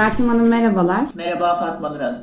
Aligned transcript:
Meltem 0.00 0.28
Hanım 0.28 0.48
merhabalar. 0.48 1.06
Merhaba 1.14 1.54
Fatma 1.54 1.88
Nur 1.90 2.00
Hanım. 2.00 2.18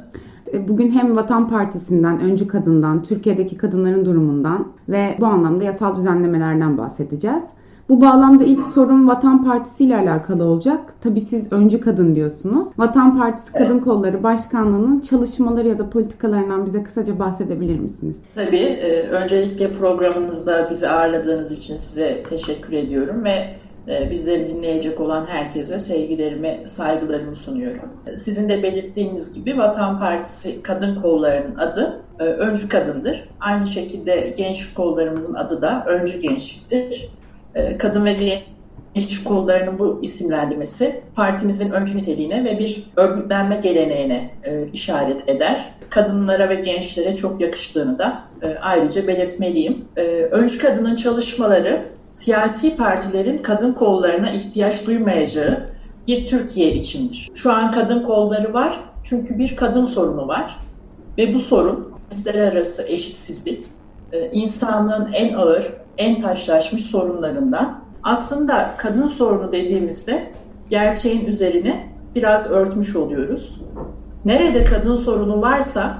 E, 0.53 0.67
bugün 0.67 0.91
hem 0.91 1.15
Vatan 1.15 1.49
Partisi'nden, 1.49 2.19
Öncü 2.19 2.47
Kadın'dan, 2.47 3.03
Türkiye'deki 3.03 3.57
kadınların 3.57 4.05
durumundan 4.05 4.67
ve 4.89 5.15
bu 5.19 5.25
anlamda 5.25 5.63
yasal 5.63 5.95
düzenlemelerden 5.95 6.77
bahsedeceğiz. 6.77 7.43
Bu 7.89 8.01
bağlamda 8.01 8.43
ilk 8.43 8.63
sorum 8.63 9.07
Vatan 9.07 9.45
Partisi 9.45 9.83
ile 9.83 9.97
alakalı 9.97 10.43
olacak. 10.43 10.79
Tabii 11.01 11.21
siz 11.21 11.53
öncü 11.53 11.81
kadın 11.81 12.15
diyorsunuz. 12.15 12.67
Vatan 12.77 13.17
Partisi 13.17 13.51
Kadın. 13.51 13.79
Kolları 13.79 14.23
Başkanlığı'nın 14.23 14.99
çalışmaları 14.99 15.67
ya 15.67 15.79
da 15.79 15.89
politikalarından 15.89 16.65
bize 16.65 16.83
kısaca 16.83 17.19
bahsedebilir 17.19 17.79
misiniz? 17.79 18.15
Tabii. 18.35 18.57
E, 18.57 19.07
öncelikle 19.07 19.71
programınızda 19.73 20.67
bizi 20.69 20.89
ağırladığınız 20.89 21.51
için 21.51 21.75
size 21.75 22.23
teşekkür 22.29 22.73
ediyorum 22.73 23.23
ve 23.23 23.57
bizleri 23.87 24.47
dinleyecek 24.47 24.99
olan 24.99 25.25
herkese 25.25 25.79
sevgilerimi, 25.79 26.61
saygılarımı 26.65 27.35
sunuyorum. 27.35 27.89
Sizin 28.15 28.49
de 28.49 28.63
belirttiğiniz 28.63 29.33
gibi 29.33 29.57
Vatan 29.57 29.99
Partisi 29.99 30.63
kadın 30.63 30.95
kollarının 30.95 31.55
adı 31.55 32.01
e, 32.19 32.23
Öncü 32.23 32.69
Kadındır. 32.69 33.29
Aynı 33.39 33.67
şekilde 33.67 34.33
genç 34.37 34.73
kollarımızın 34.73 35.33
adı 35.33 35.61
da 35.61 35.85
Öncü 35.87 36.21
Gençliktir. 36.21 37.09
E, 37.55 37.77
kadın 37.77 38.05
ve 38.05 38.13
genç 38.93 39.23
kollarının 39.23 39.79
bu 39.79 39.99
isimlendirmesi 40.01 41.01
partimizin 41.15 41.71
öncü 41.71 41.97
niteliğine 41.97 42.45
ve 42.45 42.59
bir 42.59 42.83
örgütlenme 42.95 43.55
geleneğine 43.55 44.31
işaret 44.73 45.29
eder. 45.29 45.73
Kadınlara 45.89 46.49
ve 46.49 46.55
gençlere 46.55 47.15
çok 47.15 47.41
yakıştığını 47.41 47.99
da 47.99 48.23
ayrıca 48.61 49.07
belirtmeliyim. 49.07 49.85
Öncü 50.31 50.57
kadının 50.57 50.95
çalışmaları 50.95 51.96
siyasi 52.09 52.77
partilerin 52.77 53.37
kadın 53.37 53.73
kollarına 53.73 54.31
ihtiyaç 54.31 54.87
duymayacağı 54.87 55.69
bir 56.07 56.27
Türkiye 56.27 56.73
içindir. 56.73 57.29
Şu 57.33 57.51
an 57.51 57.71
kadın 57.71 58.03
kolları 58.03 58.53
var 58.53 58.79
çünkü 59.03 59.39
bir 59.39 59.55
kadın 59.55 59.85
sorunu 59.85 60.27
var 60.27 60.59
ve 61.17 61.33
bu 61.33 61.39
sorun 61.39 61.93
cinsler 62.09 62.51
arası 62.51 62.83
eşitsizlik 62.83 63.63
e, 64.11 64.31
insanlığın 64.31 65.09
en 65.13 65.33
ağır, 65.33 65.73
en 65.97 66.21
taşlaşmış 66.21 66.85
sorunlarından. 66.85 67.79
Aslında 68.03 68.71
kadın 68.77 69.07
sorunu 69.07 69.51
dediğimizde 69.51 70.31
gerçeğin 70.69 71.25
üzerine 71.25 71.87
biraz 72.15 72.51
örtmüş 72.51 72.95
oluyoruz. 72.95 73.61
Nerede 74.25 74.63
kadın 74.63 74.95
sorunu 74.95 75.41
varsa 75.41 75.97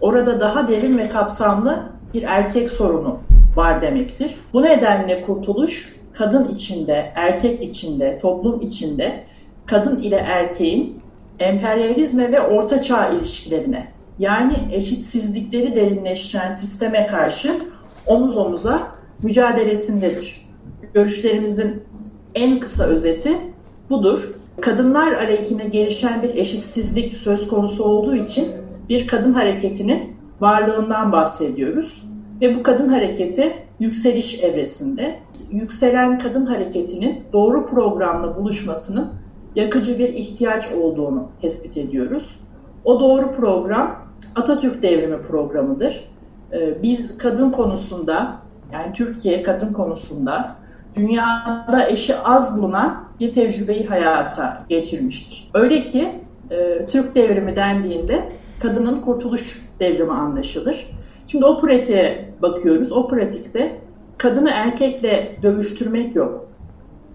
orada 0.00 0.40
daha 0.40 0.68
derin 0.68 0.98
ve 0.98 1.08
kapsamlı 1.08 1.82
bir 2.14 2.22
erkek 2.22 2.70
sorunu 2.70 3.18
var 3.56 3.82
demektir. 3.82 4.34
Bu 4.52 4.62
nedenle 4.62 5.22
kurtuluş 5.22 5.96
kadın 6.12 6.54
içinde, 6.54 7.12
erkek 7.14 7.62
içinde, 7.62 8.18
toplum 8.18 8.60
içinde 8.60 9.24
kadın 9.66 9.98
ile 10.02 10.16
erkeğin 10.16 11.02
emperyalizme 11.38 12.32
ve 12.32 12.40
orta 12.40 12.82
çağ 12.82 13.08
ilişkilerine 13.08 13.92
yani 14.18 14.54
eşitsizlikleri 14.72 15.76
derinleştiren 15.76 16.48
sisteme 16.48 17.06
karşı 17.06 17.60
omuz 18.06 18.38
omuza 18.38 18.80
mücadelesindedir. 19.22 20.46
Görüşlerimizin 20.94 21.82
en 22.34 22.60
kısa 22.60 22.84
özeti 22.84 23.38
budur. 23.90 24.28
Kadınlar 24.60 25.12
aleyhine 25.12 25.64
gelişen 25.64 26.22
bir 26.22 26.34
eşitsizlik 26.34 27.16
söz 27.16 27.48
konusu 27.48 27.84
olduğu 27.84 28.16
için 28.16 28.48
bir 28.88 29.06
kadın 29.06 29.32
hareketinin 29.32 30.16
varlığından 30.40 31.12
bahsediyoruz. 31.12 32.06
Ve 32.40 32.56
bu 32.56 32.62
kadın 32.62 32.88
hareketi 32.88 33.52
yükseliş 33.80 34.44
evresinde. 34.44 35.16
Yükselen 35.50 36.18
kadın 36.18 36.44
hareketinin 36.44 37.24
doğru 37.32 37.66
programla 37.66 38.36
buluşmasının 38.36 39.12
yakıcı 39.56 39.98
bir 39.98 40.08
ihtiyaç 40.08 40.72
olduğunu 40.72 41.28
tespit 41.40 41.76
ediyoruz. 41.76 42.40
O 42.84 43.00
doğru 43.00 43.32
program 43.32 44.06
Atatürk 44.34 44.82
Devrimi 44.82 45.22
programıdır. 45.22 46.10
Ee, 46.52 46.82
biz 46.82 47.18
kadın 47.18 47.50
konusunda, 47.50 48.36
yani 48.72 48.92
Türkiye 48.92 49.42
kadın 49.42 49.72
konusunda 49.72 50.56
dünyada 50.94 51.88
eşi 51.88 52.16
az 52.16 52.58
bulunan 52.58 53.04
bir 53.20 53.28
tecrübeyi 53.28 53.86
hayata 53.86 54.64
geçirmiştir. 54.68 55.50
Öyle 55.54 55.86
ki 55.86 56.10
e, 56.50 56.86
Türk 56.86 57.14
devrimi 57.14 57.56
dendiğinde 57.56 58.32
kadının 58.62 59.00
kurtuluş 59.00 59.68
devrimi 59.80 60.12
anlaşılır. 60.12 60.86
Şimdi 61.26 61.44
o 61.44 61.60
pratiğe 61.60 62.30
bakıyoruz. 62.42 62.92
O 62.92 63.08
pratikte 63.08 63.80
kadını 64.18 64.50
erkekle 64.50 65.38
dövüştürmek 65.42 66.16
yok. 66.16 66.46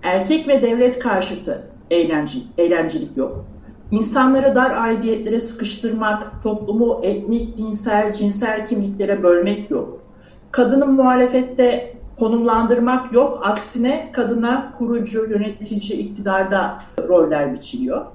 Erkek 0.04 0.48
ve 0.48 0.62
devlet 0.62 1.00
karşıtı 1.00 1.68
eğlence, 1.92 2.40
eğlencelik 2.58 3.18
yok. 3.18 3.46
İnsanları 3.92 4.56
dar 4.56 4.72
aidiyetlere 4.72 5.40
sıkıştırmak, 5.40 6.44
toplumu 6.44 7.00
etnik, 7.04 7.58
dinsel, 7.58 8.14
cinsel 8.14 8.66
kimliklere 8.66 9.24
bölmek 9.24 9.72
yok. 9.72 10.00
Kadını 10.52 10.88
muhalefette 10.88 11.94
konumlandırmak 12.20 13.14
yok. 13.14 13.42
Aksine 13.44 14.10
kadına 14.14 14.72
kurucu, 14.78 15.26
yönetici, 15.30 16.00
iktidarda 16.00 16.84
roller 17.08 17.54
biçiliyor. 17.54 18.06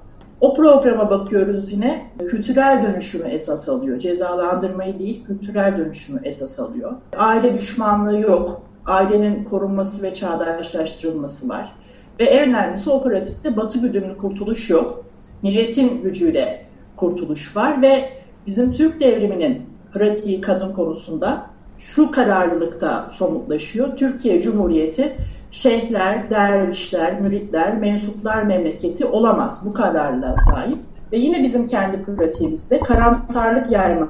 O 0.41 0.53
programa 0.53 1.09
bakıyoruz 1.09 1.71
yine 1.71 2.11
kültürel 2.27 2.83
dönüşümü 2.83 3.27
esas 3.27 3.69
alıyor. 3.69 3.99
Cezalandırmayı 3.99 4.99
değil 4.99 5.25
kültürel 5.25 5.77
dönüşümü 5.77 6.19
esas 6.23 6.59
alıyor. 6.59 6.93
Aile 7.17 7.53
düşmanlığı 7.53 8.19
yok. 8.19 8.61
Ailenin 8.85 9.43
korunması 9.43 10.03
ve 10.03 10.13
çağdaşlaştırılması 10.13 11.49
var. 11.49 11.73
Ve 12.19 12.23
en 12.23 12.49
önemlisi 12.49 12.89
operatifte 12.89 13.57
batı 13.57 13.79
güdümlü 13.79 14.17
kurtuluş 14.17 14.69
yok. 14.69 15.05
Milletin 15.43 16.01
gücüyle 16.01 16.65
kurtuluş 16.95 17.55
var 17.55 17.81
ve 17.81 18.09
bizim 18.47 18.73
Türk 18.73 18.99
devriminin 18.99 19.65
pratiği 19.93 20.41
kadın 20.41 20.73
konusunda 20.73 21.45
şu 21.77 22.11
kararlılıkta 22.11 23.09
somutlaşıyor. 23.13 23.97
Türkiye 23.97 24.41
Cumhuriyeti 24.41 25.17
şeyhler, 25.51 26.29
dervişler, 26.29 27.21
müritler, 27.21 27.77
mensuplar 27.77 28.43
memleketi 28.43 29.05
olamaz. 29.05 29.63
Bu 29.65 29.73
kararlılığa 29.73 30.35
sahip. 30.35 30.79
Ve 31.11 31.17
yine 31.17 31.43
bizim 31.43 31.67
kendi 31.67 32.03
pratiğimizde 32.03 32.79
karamsarlık 32.79 33.71
yaymak 33.71 34.09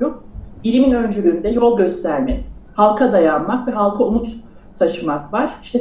yok. 0.00 0.24
Bilimin 0.64 0.92
öncülüğünde 0.92 1.48
yol 1.48 1.76
göstermek, 1.76 2.44
halka 2.74 3.12
dayanmak 3.12 3.68
ve 3.68 3.72
halka 3.72 4.04
umut 4.04 4.28
taşımak 4.78 5.32
var. 5.32 5.54
İşte 5.62 5.80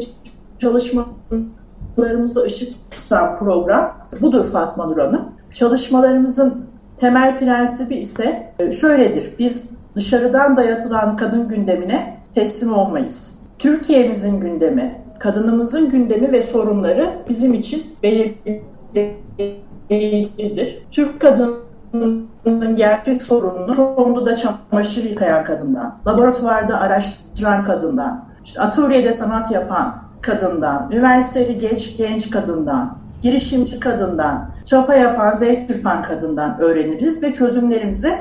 çalışmalarımıza 0.60 2.42
ışık 2.42 2.92
tutan 2.92 3.38
program 3.38 3.98
budur 4.22 4.44
Fatma 4.44 4.86
Nur 4.86 4.98
Hanım. 4.98 5.32
Çalışmalarımızın 5.54 6.66
temel 6.98 7.40
prensibi 7.40 7.96
ise 7.96 8.54
şöyledir. 8.72 9.34
Biz 9.40 9.70
dışarıdan 9.96 10.58
dayatılan 10.58 11.18
kadın 11.18 11.48
gündemine 11.48 12.20
teslim 12.34 12.74
olmayız. 12.74 13.38
Türkiye'mizin 13.60 14.40
gündemi, 14.40 15.02
kadınımızın 15.20 15.90
gündemi 15.90 16.32
ve 16.32 16.42
sorunları 16.42 17.14
bizim 17.30 17.54
için 17.54 17.84
belirleyicidir. 18.04 20.84
Türk 20.92 21.22
kadının 21.22 22.76
gerçek 22.76 23.24
sorununu 23.24 23.76
çoğunluğu 23.76 24.26
da 24.26 24.36
çamaşır 24.36 25.04
yıkayan 25.04 25.46
kadından, 25.46 25.98
laboratuvarda 26.08 26.80
araştıran 26.80 27.66
kadından, 27.66 28.26
işte 28.46 28.62
atölyede 28.62 29.12
sanat 29.12 29.52
yapan 29.52 29.96
kadından, 30.22 30.92
üniversiteli 30.92 31.58
genç 31.58 31.98
genç 31.98 32.30
kadından, 32.30 32.98
girişimci 33.22 33.80
kadından, 33.80 34.50
çapa 34.66 34.96
yapan, 34.96 35.32
zevk 35.32 35.70
çırpan 35.70 36.04
kadından 36.04 36.60
öğreniriz 36.60 37.24
ve 37.24 37.34
çözümlerimizi 37.34 38.18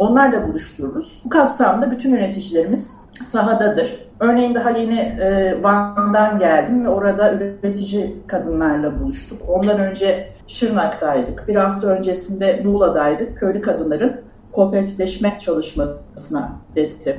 onlarla 0.00 0.48
buluştururuz. 0.48 1.22
Bu 1.24 1.28
kapsamda 1.28 1.90
bütün 1.90 2.14
yöneticilerimiz 2.14 3.00
sahadadır. 3.24 4.06
Örneğin 4.20 4.54
daha 4.54 4.70
yeni 4.70 4.98
e, 4.98 5.58
Van'dan 5.62 6.38
geldim 6.38 6.84
ve 6.84 6.88
orada 6.88 7.32
üretici 7.32 8.16
kadınlarla 8.26 9.00
buluştuk. 9.00 9.38
Ondan 9.48 9.80
önce 9.80 10.28
Şırnak'taydık. 10.46 11.48
Bir 11.48 11.56
hafta 11.56 11.86
öncesinde 11.86 12.60
Muğla'daydık. 12.64 13.38
Köylü 13.38 13.62
kadınların 13.62 14.20
kooperatifleşme 14.52 15.38
çalışmasına 15.40 16.52
destek, 16.76 17.18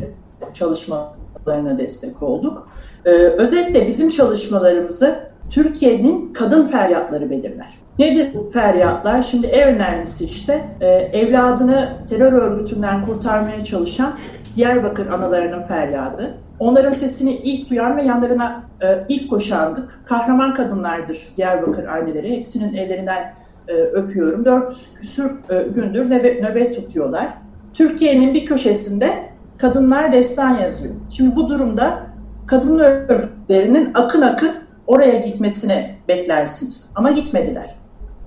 çalışmalarına 0.53 1.77
destek 1.77 2.23
olduk. 2.23 2.67
Ee, 3.05 3.09
özetle 3.11 3.87
bizim 3.87 4.09
çalışmalarımızı 4.09 5.19
Türkiye'nin 5.49 6.33
kadın 6.33 6.67
feryatları 6.67 7.29
belirler. 7.29 7.80
Nedir 7.99 8.33
bu 8.33 8.49
feryatlar? 8.49 9.21
Şimdi 9.21 9.47
en 9.47 9.75
önemlisi 9.75 10.25
işte 10.25 10.65
e, 10.81 10.87
evladını 10.87 11.89
terör 12.09 12.33
örgütünden 12.33 13.05
kurtarmaya 13.05 13.63
çalışan 13.63 14.13
Diyarbakır 14.55 15.07
analarının 15.07 15.61
feryadı. 15.61 16.37
Onların 16.59 16.91
sesini 16.91 17.35
ilk 17.35 17.69
duyan 17.69 17.97
ve 17.97 18.03
yanlarına 18.03 18.63
e, 18.81 19.05
ilk 19.09 19.29
koşandık. 19.29 19.99
Kahraman 20.05 20.53
kadınlardır 20.53 21.17
Diyarbakır 21.37 21.87
anneleri. 21.87 22.35
Hepsinin 22.35 22.73
ellerinden 22.73 23.33
e, 23.67 23.73
öpüyorum. 23.73 24.45
Dört 24.45 24.75
küsür 24.95 25.31
gündür 25.75 26.09
nöbet 26.41 26.75
tutuyorlar. 26.75 27.27
Türkiye'nin 27.73 28.33
bir 28.33 28.45
köşesinde 28.45 29.09
kadınlar 29.57 30.11
destan 30.11 30.57
yazıyor. 30.57 30.93
Şimdi 31.09 31.35
bu 31.35 31.49
durumda 31.49 32.03
kadın 32.47 32.79
örgütlerinin 32.79 33.91
akın 33.93 34.21
akın 34.21 34.51
oraya 34.87 35.19
gitmesini 35.19 35.95
beklersiniz. 36.07 36.91
Ama 36.95 37.11
gitmediler. 37.11 37.80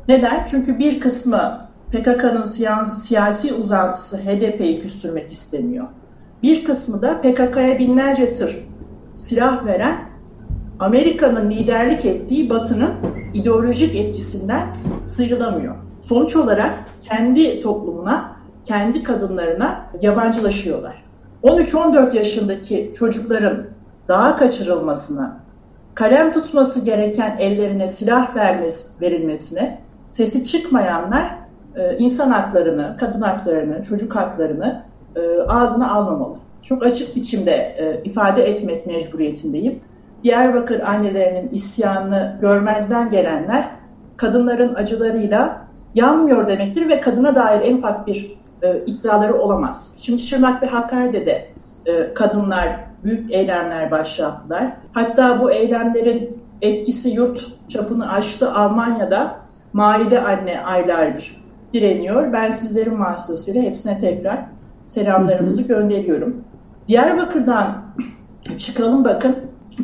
Neden? 0.09 0.45
Çünkü 0.45 0.79
bir 0.79 1.01
kısmı 1.01 1.69
PKK'nın 1.93 2.45
siyasi 2.85 3.55
uzantısı 3.55 4.17
HDP'yi 4.17 4.81
küstürmek 4.81 5.33
istemiyor. 5.33 5.87
Bir 6.43 6.65
kısmı 6.65 7.03
da 7.03 7.21
PKK'ya 7.21 7.79
binlerce 7.79 8.33
tır 8.33 8.59
silah 9.15 9.67
veren 9.67 9.99
Amerika'nın 10.81 11.51
liderlik 11.51 12.05
ettiği 12.05 12.51
Batı'nın 12.51 12.93
ideolojik 13.35 13.97
etkisinden 13.97 14.67
sıyrılamıyor. 15.03 15.75
Sonuç 16.01 16.37
olarak 16.37 16.79
kendi 17.01 17.61
toplumuna, 17.61 18.37
kendi 18.65 19.03
kadınlarına 19.03 19.87
yabancılaşıyorlar. 20.01 21.05
13-14 21.43 22.17
yaşındaki 22.17 22.93
çocukların 22.95 23.67
dağa 24.09 24.37
kaçırılmasına, 24.37 25.41
kalem 25.95 26.33
tutması 26.33 26.85
gereken 26.85 27.37
ellerine 27.39 27.89
silah 27.89 28.37
vermesi, 28.37 29.01
verilmesine 29.01 29.84
sesi 30.15 30.45
çıkmayanlar 30.45 31.35
e, 31.77 31.97
insan 31.99 32.31
haklarını, 32.31 32.97
kadın 33.01 33.21
haklarını, 33.21 33.83
çocuk 33.83 34.17
haklarını 34.17 34.83
e, 35.17 35.41
ağzına 35.49 35.95
almamalı. 35.95 36.35
Çok 36.63 36.87
açık 36.87 37.17
biçimde 37.17 37.53
e, 37.53 38.03
ifade 38.05 38.45
etmek 38.45 38.87
mecburiyetindeyim. 38.87 39.81
Diyarbakır 40.25 40.81
annelerinin 40.81 41.49
isyanını 41.49 42.37
görmezden 42.41 43.11
gelenler 43.11 43.69
kadınların 44.17 44.75
acılarıyla 44.75 45.67
yanmıyor 45.95 46.49
demektir 46.49 46.89
ve 46.89 47.01
kadına 47.01 47.35
dair 47.35 47.61
en 47.71 47.77
ufak 47.77 48.07
bir 48.07 48.35
iddiaları 48.87 49.35
olamaz. 49.35 49.97
Şimdi 50.01 50.23
Şırnak 50.23 50.63
ve 50.63 50.67
Hakkari'de 50.67 51.27
de 51.27 51.49
kadınlar 52.15 52.81
büyük 53.05 53.33
eylemler 53.33 53.91
başlattılar. 53.91 54.73
Hatta 54.93 55.41
bu 55.41 55.51
eylemlerin 55.51 56.43
etkisi 56.63 57.09
yurt 57.09 57.47
çapını 57.69 58.13
aştı. 58.13 58.53
Almanya'da 58.53 59.44
Maide 59.75 60.21
anne 60.21 60.61
aylardır 60.61 61.44
direniyor. 61.73 62.32
Ben 62.32 62.50
sizlerin 62.50 63.00
vasıtasıyla 63.00 63.62
hepsine 63.62 63.99
tekrar 63.99 64.47
selamlarımızı 64.87 65.62
gönderiyorum. 65.62 66.44
Diyarbakır'dan 66.88 67.82
çıkalım 68.59 69.05
bakın. 69.05 69.37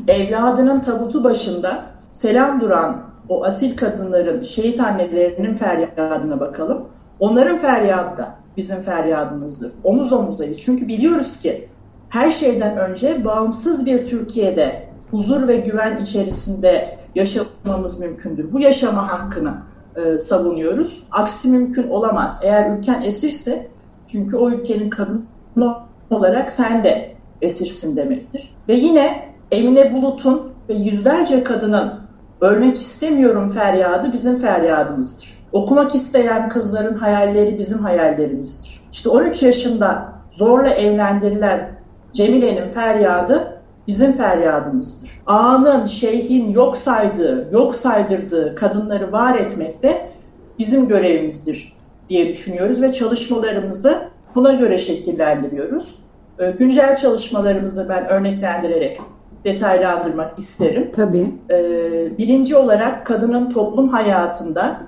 Evladının 0.08 0.80
tabutu 0.80 1.24
başında 1.24 1.84
selam 2.12 2.60
duran 2.60 3.02
o 3.28 3.44
asil 3.44 3.76
kadınların, 3.76 4.42
şehit 4.42 4.80
annelerinin 4.80 5.54
feryadına 5.54 6.40
bakalım. 6.40 6.88
Onların 7.20 7.58
feryadı 7.58 8.18
da 8.18 8.34
bizim 8.56 8.82
feryadımızdır. 8.82 9.72
Omuz 9.84 10.12
omuzayız. 10.12 10.60
Çünkü 10.60 10.88
biliyoruz 10.88 11.40
ki 11.40 11.68
her 12.08 12.30
şeyden 12.30 12.76
önce 12.76 13.24
bağımsız 13.24 13.86
bir 13.86 14.06
Türkiye'de 14.06 14.88
huzur 15.10 15.48
ve 15.48 15.56
güven 15.56 15.98
içerisinde 15.98 16.98
yaşamamız 17.14 18.00
mümkündür. 18.00 18.52
Bu 18.52 18.60
yaşama 18.60 19.12
hakkını 19.12 19.54
e, 19.96 20.18
savunuyoruz. 20.18 21.02
Aksi 21.10 21.48
mümkün 21.48 21.88
olamaz. 21.88 22.40
Eğer 22.42 22.70
ülken 22.70 23.00
esirse 23.02 23.66
çünkü 24.06 24.36
o 24.36 24.50
ülkenin 24.50 24.90
kadını 24.90 25.76
olarak 26.10 26.52
sen 26.52 26.84
de 26.84 27.14
esirsin 27.42 27.96
demektir. 27.96 28.54
Ve 28.68 28.74
yine 28.74 29.30
Emine 29.50 29.92
Bulut'un 29.92 30.52
ve 30.68 30.74
yüzlerce 30.74 31.44
kadının 31.44 32.00
ölmek 32.40 32.80
istemiyorum 32.80 33.50
feryadı 33.50 34.12
bizim 34.12 34.40
feryadımızdır. 34.40 35.40
Okumak 35.52 35.94
isteyen 35.94 36.48
kızların 36.48 36.94
hayalleri 36.94 37.58
bizim 37.58 37.78
hayallerimizdir. 37.78 38.80
İşte 38.92 39.08
13 39.08 39.42
yaşında 39.42 40.12
zorla 40.30 40.70
evlendirilen 40.70 41.80
Cemile'nin 42.12 42.68
feryadı 42.68 43.59
bizim 43.90 44.12
feryadımızdır. 44.12 45.10
Ağanın, 45.26 45.86
şeyhin 45.86 46.50
yok 46.50 46.76
saydığı, 46.76 47.48
yok 47.52 47.76
saydırdığı 47.76 48.54
kadınları 48.54 49.12
var 49.12 49.36
etmek 49.38 49.82
de 49.82 50.10
bizim 50.58 50.88
görevimizdir 50.88 51.76
diye 52.08 52.28
düşünüyoruz 52.28 52.82
ve 52.82 52.92
çalışmalarımızı 52.92 54.08
buna 54.34 54.52
göre 54.52 54.78
şekillendiriyoruz. 54.78 55.98
Ee, 56.38 56.50
güncel 56.50 56.96
çalışmalarımızı 56.96 57.88
ben 57.88 58.08
örneklendirerek 58.08 59.00
detaylandırmak 59.44 60.38
isterim. 60.38 60.92
Tabii. 60.96 61.34
Ee, 61.50 62.18
birinci 62.18 62.56
olarak 62.56 63.06
kadının 63.06 63.50
toplum 63.50 63.88
hayatında 63.88 64.80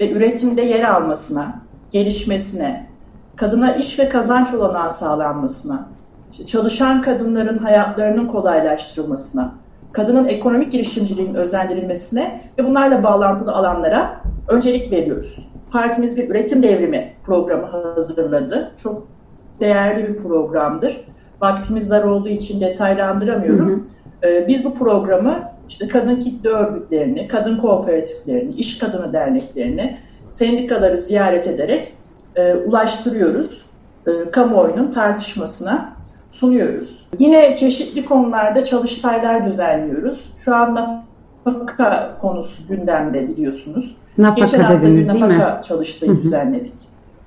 ve 0.00 0.10
üretimde 0.10 0.62
yer 0.62 0.84
almasına, 0.84 1.60
gelişmesine, 1.90 2.86
kadına 3.36 3.74
iş 3.74 3.98
ve 3.98 4.08
kazanç 4.08 4.54
olanağı 4.54 4.90
sağlanmasına, 4.90 5.88
çalışan 6.46 7.02
kadınların 7.02 7.58
hayatlarının 7.58 8.26
kolaylaştırılmasına, 8.26 9.54
kadının 9.92 10.26
ekonomik 10.26 10.72
girişimciliğin 10.72 11.34
özendirilmesine 11.34 12.40
ve 12.58 12.64
bunlarla 12.64 13.02
bağlantılı 13.02 13.52
alanlara 13.52 14.20
öncelik 14.48 14.92
veriyoruz. 14.92 15.48
Partimiz 15.70 16.16
bir 16.16 16.28
üretim 16.28 16.62
devrimi 16.62 17.12
programı 17.24 17.66
hazırladı. 17.66 18.72
Çok 18.76 19.06
değerli 19.60 20.08
bir 20.08 20.16
programdır. 20.16 21.00
Vaktimiz 21.40 21.90
dar 21.90 22.04
olduğu 22.04 22.28
için 22.28 22.60
detaylandıramıyorum. 22.60 23.70
Hı 23.70 23.74
hı. 24.26 24.28
Ee, 24.28 24.48
biz 24.48 24.64
bu 24.64 24.74
programı 24.74 25.50
işte 25.68 25.88
kadın 25.88 26.16
kitle 26.16 26.48
örgütlerini, 26.48 27.28
kadın 27.28 27.58
kooperatiflerini, 27.58 28.54
iş 28.54 28.78
kadını 28.78 29.12
derneklerini, 29.12 29.98
sendikaları 30.30 30.98
ziyaret 30.98 31.46
ederek 31.46 31.94
e, 32.36 32.54
ulaştırıyoruz. 32.54 33.66
E, 34.06 34.30
kamuoyunun 34.30 34.90
tartışmasına 34.90 35.95
sunuyoruz. 36.36 37.06
Yine 37.18 37.56
çeşitli 37.56 38.04
konularda 38.04 38.64
çalıştaylar 38.64 39.46
düzenliyoruz. 39.46 40.32
Şu 40.44 40.54
an 40.54 40.74
nafaka 41.46 42.18
konusu 42.20 42.66
gündemde 42.68 43.28
biliyorsunuz. 43.28 43.96
Nafaka 44.18 44.40
Geçen 44.40 44.60
hafta 44.60 44.86
bir 44.86 45.06
nafaka 45.08 45.62
çalıştayı 45.62 46.22
düzenledik. 46.22 46.72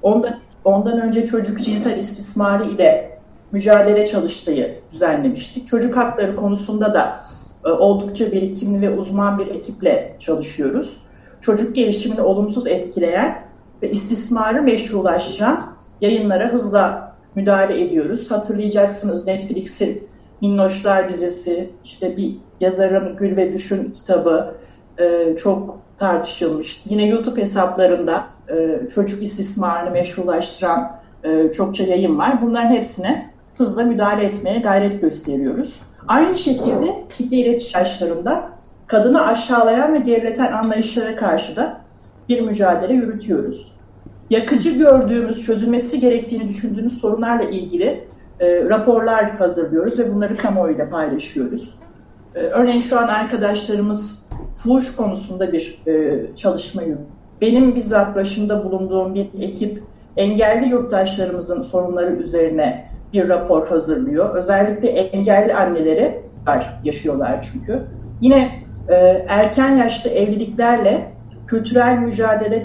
Ondan, 0.01 0.35
ondan 0.63 1.01
önce 1.01 1.25
çocuk 1.25 1.61
cinsel 1.61 1.97
istismarı 1.97 2.65
ile 2.65 3.19
mücadele 3.51 4.05
çalıştayı 4.05 4.79
düzenlemiştik. 4.91 5.67
Çocuk 5.67 5.97
hakları 5.97 6.35
konusunda 6.35 6.93
da 6.93 7.23
e, 7.65 7.69
oldukça 7.69 8.31
birikimli 8.31 8.81
ve 8.81 8.89
uzman 8.89 9.39
bir 9.39 9.47
ekiple 9.47 10.15
çalışıyoruz. 10.19 11.01
Çocuk 11.41 11.75
gelişimini 11.75 12.21
olumsuz 12.21 12.67
etkileyen 12.67 13.41
ve 13.81 13.91
istismarı 13.91 14.61
meşrulaştıran 14.61 15.73
yayınlara 16.01 16.53
hızla 16.53 17.08
müdahale 17.35 17.85
ediyoruz. 17.85 18.31
Hatırlayacaksınız 18.31 19.27
Netflix'in 19.27 20.09
Minnoşlar 20.41 21.07
dizisi, 21.07 21.69
işte 21.83 22.17
bir 22.17 22.35
yazarın 22.59 23.17
Gül 23.17 23.37
ve 23.37 23.53
Düşün 23.53 23.91
kitabı 23.91 24.55
e, 24.97 25.35
çok 25.35 25.79
tartışılmış. 25.97 26.81
Yine 26.85 27.05
YouTube 27.07 27.41
hesaplarında 27.41 28.25
e, 28.49 28.87
çocuk 28.87 29.23
istismarını 29.23 29.91
meşrulaştıran 29.91 30.99
e, 31.23 31.51
çokça 31.51 31.83
yayın 31.83 32.17
var. 32.17 32.41
Bunların 32.41 32.69
hepsine 32.69 33.29
hızla 33.57 33.83
müdahale 33.83 34.23
etmeye 34.23 34.59
gayret 34.59 35.01
gösteriyoruz. 35.01 35.81
Aynı 36.07 36.35
şekilde 36.35 36.95
kitle 37.17 37.37
iletişim 37.37 37.79
araçlarında 37.79 38.49
kadını 38.87 39.25
aşağılayan 39.25 39.93
ve 39.93 39.99
gerileten 39.99 40.51
anlayışlara 40.51 41.15
karşı 41.15 41.55
da 41.55 41.81
bir 42.29 42.41
mücadele 42.41 42.93
yürütüyoruz. 42.93 43.71
Yakıcı 44.29 44.77
gördüğümüz, 44.77 45.45
çözülmesi 45.45 45.99
gerektiğini 45.99 46.47
düşündüğümüz 46.47 46.97
sorunlarla 46.97 47.43
ilgili 47.43 48.03
e, 48.39 48.63
raporlar 48.63 49.31
hazırlıyoruz 49.31 49.99
ve 49.99 50.15
bunları 50.15 50.37
kamuoyuyla 50.37 50.89
paylaşıyoruz. 50.89 51.79
E, 52.35 52.39
örneğin 52.39 52.79
şu 52.79 52.99
an 52.99 53.07
arkadaşlarımız 53.07 54.25
fuhuş 54.55 54.95
konusunda 54.95 55.51
bir 55.51 55.81
e, 55.87 56.21
çalışma 56.35 56.81
yürütüyor. 56.81 57.09
Benim 57.41 57.75
bizzat 57.75 58.15
başında 58.15 58.63
bulunduğum 58.65 59.15
bir 59.15 59.27
ekip 59.41 59.83
engelli 60.17 60.69
yurttaşlarımızın 60.69 61.61
sorunları 61.61 62.15
üzerine 62.15 62.89
bir 63.13 63.29
rapor 63.29 63.67
hazırlıyor. 63.67 64.35
Özellikle 64.35 64.89
engelli 64.89 65.53
anneleri 65.53 66.21
yaşıyorlar 66.83 67.49
çünkü. 67.53 67.83
Yine 68.21 68.63
e, 68.89 68.95
erken 69.27 69.77
yaşta 69.77 70.09
evliliklerle 70.09 71.11
kültürel 71.47 71.97
mücadele 71.97 72.63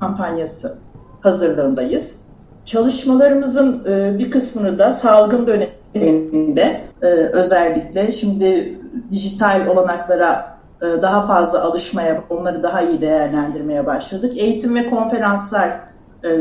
kampanyası 0.00 0.83
hazırlığındayız. 1.24 2.24
Çalışmalarımızın 2.64 3.84
e, 3.84 4.18
bir 4.18 4.30
kısmını 4.30 4.78
da 4.78 4.92
salgın 4.92 5.46
döneminde 5.46 6.80
e, 7.02 7.06
özellikle 7.06 8.10
şimdi 8.10 8.78
dijital 9.10 9.66
olanaklara 9.66 10.58
e, 10.82 11.02
daha 11.02 11.26
fazla 11.26 11.62
alışmaya, 11.62 12.24
onları 12.30 12.62
daha 12.62 12.82
iyi 12.82 13.00
değerlendirmeye 13.00 13.86
başladık. 13.86 14.32
Eğitim 14.36 14.74
ve 14.74 14.86
konferanslar 14.86 15.70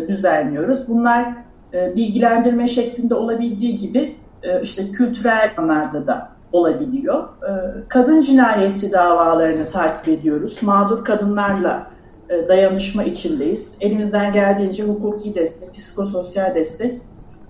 düzenliyoruz. 0.07 0.87
Bunlar 0.87 1.25
bilgilendirme 1.73 2.67
şeklinde 2.67 3.15
olabildiği 3.15 3.77
gibi 3.77 4.15
işte 4.61 4.91
kültürel 4.91 5.51
anlarda 5.57 6.07
da 6.07 6.29
olabiliyor. 6.51 7.23
Kadın 7.89 8.21
cinayeti 8.21 8.91
davalarını 8.91 9.67
takip 9.67 10.07
ediyoruz. 10.07 10.63
Mağdur 10.63 11.05
kadınlarla 11.05 11.87
dayanışma 12.49 13.03
içindeyiz. 13.03 13.77
Elimizden 13.81 14.33
geldiğince 14.33 14.83
hukuki 14.83 15.35
destek, 15.35 15.73
psikososyal 15.73 16.55
destek 16.55 16.97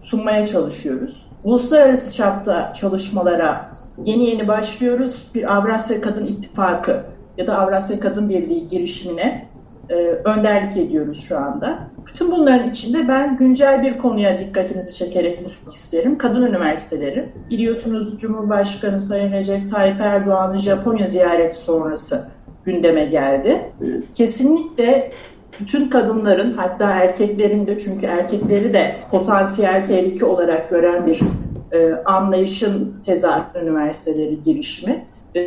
sunmaya 0.02 0.46
çalışıyoruz. 0.46 1.26
Uluslararası 1.44 2.12
çapta 2.12 2.74
çalışmalara 2.74 3.72
yeni 4.06 4.26
yeni 4.26 4.48
başlıyoruz. 4.48 5.28
Bir 5.36 5.56
Avrasya 5.56 6.02
Kadın 6.02 6.28
İttifakı 6.28 7.04
ya 7.38 7.48
da 7.48 7.60
Avrasya 7.60 8.00
Kadın 8.00 8.30
Birliği 8.30 8.68
girişimine 8.68 9.50
e, 9.90 9.96
önderlik 10.26 10.78
ediyoruz 10.78 11.24
şu 11.28 11.38
anda. 11.38 11.80
Bütün 12.08 12.32
bunların 12.32 12.70
içinde 12.70 13.08
ben 13.08 13.38
güncel 13.38 13.84
bir 13.84 13.98
konuya 13.98 14.40
dikkatinizi 14.40 14.94
çekerek 14.94 15.40
unutmak 15.40 15.76
isterim. 15.76 16.18
Kadın 16.18 16.46
üniversiteleri. 16.46 17.30
Biliyorsunuz 17.50 18.18
Cumhurbaşkanı 18.18 19.02
Sayın 19.02 19.32
Recep 19.32 19.72
Tayyip 19.72 20.02
Erdoğan'ın 20.02 20.58
Japonya 20.58 21.08
ziyareti 21.08 21.58
sonrası 21.58 22.28
gündeme 22.66 23.06
geldi. 23.06 23.72
Kesinlikle 24.14 25.12
bütün 25.60 25.90
kadınların 25.90 26.54
hatta 26.54 26.90
erkeklerin 26.90 27.68
de 27.68 27.80
çünkü 27.80 28.06
erkekleri 28.06 28.74
de 28.74 28.96
potansiyel 29.12 29.86
tehlike 29.86 30.26
olarak 30.26 30.70
gören 30.70 31.08
bir 31.08 31.20
e, 31.72 31.94
anlayışın 32.06 32.94
tezahür 33.06 33.62
üniversiteleri 33.62 34.44
girişimi. 34.44 35.06
E, 35.36 35.42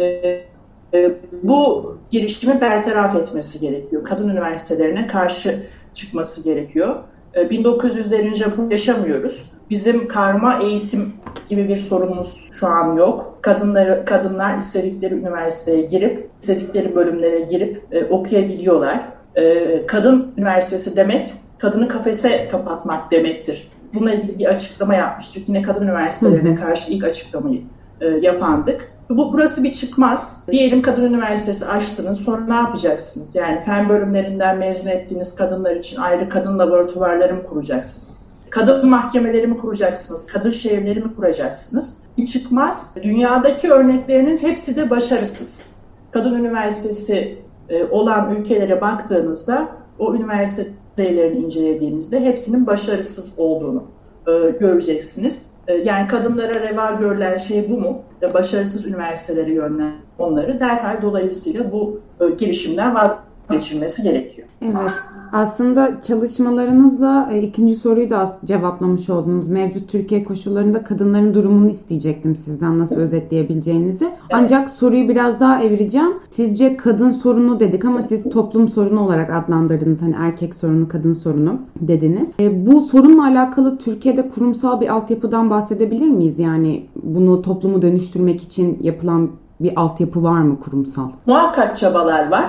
e, 0.95 1.11
bu 1.43 1.97
girişimi 2.11 2.61
bertaraf 2.61 3.17
etmesi 3.17 3.61
gerekiyor. 3.61 4.05
Kadın 4.05 4.29
üniversitelerine 4.29 5.07
karşı 5.07 5.63
çıkması 5.95 6.45
gerekiyor. 6.45 6.97
E, 7.35 7.43
1900'lerin 7.43 8.35
Japon 8.35 8.71
yaşamıyoruz. 8.71 9.53
Bizim 9.71 10.09
karma 10.09 10.59
eğitim 10.63 11.13
gibi 11.47 11.69
bir 11.69 11.77
sorunumuz 11.77 12.49
şu 12.51 12.67
an 12.67 12.97
yok. 12.97 13.39
Kadınları, 13.43 14.05
kadınlar 14.05 14.57
istedikleri 14.59 15.15
üniversiteye 15.15 15.83
girip, 15.83 16.31
istedikleri 16.41 16.95
bölümlere 16.95 17.41
girip 17.41 17.83
e, 17.93 18.05
okuyabiliyorlar. 18.05 19.03
E, 19.35 19.87
kadın 19.87 20.33
üniversitesi 20.37 20.97
demek, 20.97 21.35
kadını 21.59 21.89
kafese 21.89 22.49
kapatmak 22.49 23.11
demektir. 23.11 23.71
Bununla 23.95 24.13
ilgili 24.13 24.39
bir 24.39 24.47
açıklama 24.47 24.95
yapmıştık. 24.95 25.49
Yine 25.49 25.63
kadın 25.63 25.85
üniversitelerine 25.85 26.55
karşı 26.55 26.93
ilk 26.93 27.05
açıklamayı 27.05 27.61
e, 28.01 28.07
yapandık. 28.07 28.93
Bu 29.11 29.33
burası 29.33 29.65
bir 29.65 29.73
çıkmaz. 29.73 30.45
Diyelim 30.53 30.83
kadın 30.83 31.05
üniversitesi 31.05 31.67
açtınız. 31.67 32.21
Sonra 32.21 32.47
ne 32.47 32.55
yapacaksınız? 32.55 33.35
Yani 33.35 33.61
fen 33.61 33.89
bölümlerinden 33.89 34.59
mezun 34.59 34.87
ettiğiniz 34.87 35.35
kadınlar 35.35 35.77
için 35.77 36.01
ayrı 36.01 36.29
kadın 36.29 36.59
laboratuvarları 36.59 37.35
mı 37.35 37.45
kuracaksınız? 37.45 38.26
Kadın 38.57 38.89
mahkemeleri 38.89 39.47
mi 39.47 39.57
kuracaksınız? 39.57 40.27
Kadın 40.27 40.51
şehirleri 40.51 41.01
mi 41.01 41.15
kuracaksınız? 41.17 41.99
Çıkmaz. 42.33 42.95
Dünyadaki 43.03 43.73
örneklerinin 43.73 44.39
hepsi 44.39 44.77
de 44.77 44.91
başarısız. 44.91 45.67
Kadın 46.11 46.35
üniversitesi 46.35 47.39
e, 47.69 47.85
olan 47.85 48.35
ülkelere 48.35 48.81
baktığınızda 48.81 49.69
o 49.99 50.15
üniversitelerini 50.15 51.39
incelediğinizde 51.39 52.21
hepsinin 52.21 52.67
başarısız 52.67 53.35
olduğunu 53.39 53.85
e, 54.27 54.51
göreceksiniz. 54.51 55.51
E, 55.69 55.75
yani 55.75 56.09
kadınlara 56.09 56.55
reva 56.55 56.91
görülen 56.91 57.39
şey 57.39 57.71
bu 57.71 57.81
mu? 57.81 58.03
Başarısız 58.35 58.87
üniversitelere 58.87 59.53
yönlen 59.53 59.95
onları 60.19 60.61
derhal 60.61 61.03
dolayısıyla 61.03 61.73
bu 61.73 62.01
girişimden 62.39 62.95
vazgeçilmesi 62.95 64.03
gerekiyor. 64.03 64.49
Evet. 64.63 64.91
Aslında 65.33 66.01
çalışmalarınızla 66.07 67.29
e, 67.33 67.43
ikinci 67.43 67.77
soruyu 67.77 68.11
da 68.11 68.39
cevaplamış 68.45 69.11
oldunuz. 69.11 69.47
Mevcut 69.49 69.89
Türkiye 69.89 70.25
koşullarında 70.25 70.85
kadınların 70.85 71.35
durumunu 71.35 71.69
isteyecektim 71.69 72.37
sizden 72.37 72.79
nasıl 72.79 72.97
özetleyebileceğinizi. 72.97 74.05
Evet. 74.05 74.17
Ancak 74.33 74.71
soruyu 74.71 75.09
biraz 75.09 75.41
daha 75.41 75.63
evireceğim. 75.63 76.15
Sizce 76.31 76.77
kadın 76.77 77.11
sorunu 77.11 77.61
dedik 77.61 77.85
ama 77.85 78.03
siz 78.03 78.31
toplum 78.31 78.69
sorunu 78.69 79.01
olarak 79.01 79.33
adlandırdınız. 79.33 80.03
Hani 80.03 80.15
erkek 80.19 80.55
sorunu, 80.55 80.89
kadın 80.89 81.13
sorunu 81.13 81.59
dediniz. 81.81 82.29
E, 82.41 82.67
bu 82.67 82.81
sorunla 82.81 83.25
alakalı 83.25 83.79
Türkiye'de 83.79 84.29
kurumsal 84.29 84.81
bir 84.81 84.89
altyapıdan 84.89 85.51
bahsedebilir 85.51 86.09
miyiz? 86.09 86.39
Yani 86.39 86.87
bunu 87.03 87.43
toplumu 87.43 87.83
dönüştürmek 87.83 88.43
için 88.43 88.79
yapılan 88.83 89.31
bir 89.61 89.73
altyapı 89.77 90.23
var 90.23 90.41
mı 90.41 90.61
kurumsal? 90.61 91.09
Muhakkak 91.27 91.77
çabalar 91.77 92.31
var 92.31 92.47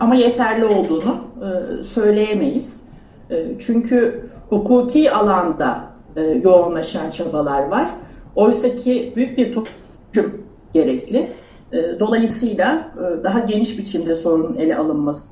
ama 0.00 0.14
yeterli 0.14 0.64
olduğunu 0.64 1.16
e, 1.42 1.82
söyleyemeyiz. 1.82 2.88
E, 3.30 3.46
çünkü 3.58 4.30
hukuki 4.48 5.12
alanda 5.12 5.84
e, 6.16 6.20
yoğunlaşan 6.20 7.10
çabalar 7.10 7.62
var. 7.68 7.90
Oysa 8.36 8.76
ki 8.76 9.12
büyük 9.16 9.38
bir 9.38 9.54
toplum 9.54 10.44
gerekli. 10.72 11.28
Dolayısıyla 12.00 12.88
daha 13.24 13.38
geniş 13.38 13.78
biçimde 13.78 14.14
sorunun 14.14 14.56
ele 14.56 14.76
alınması 14.76 15.28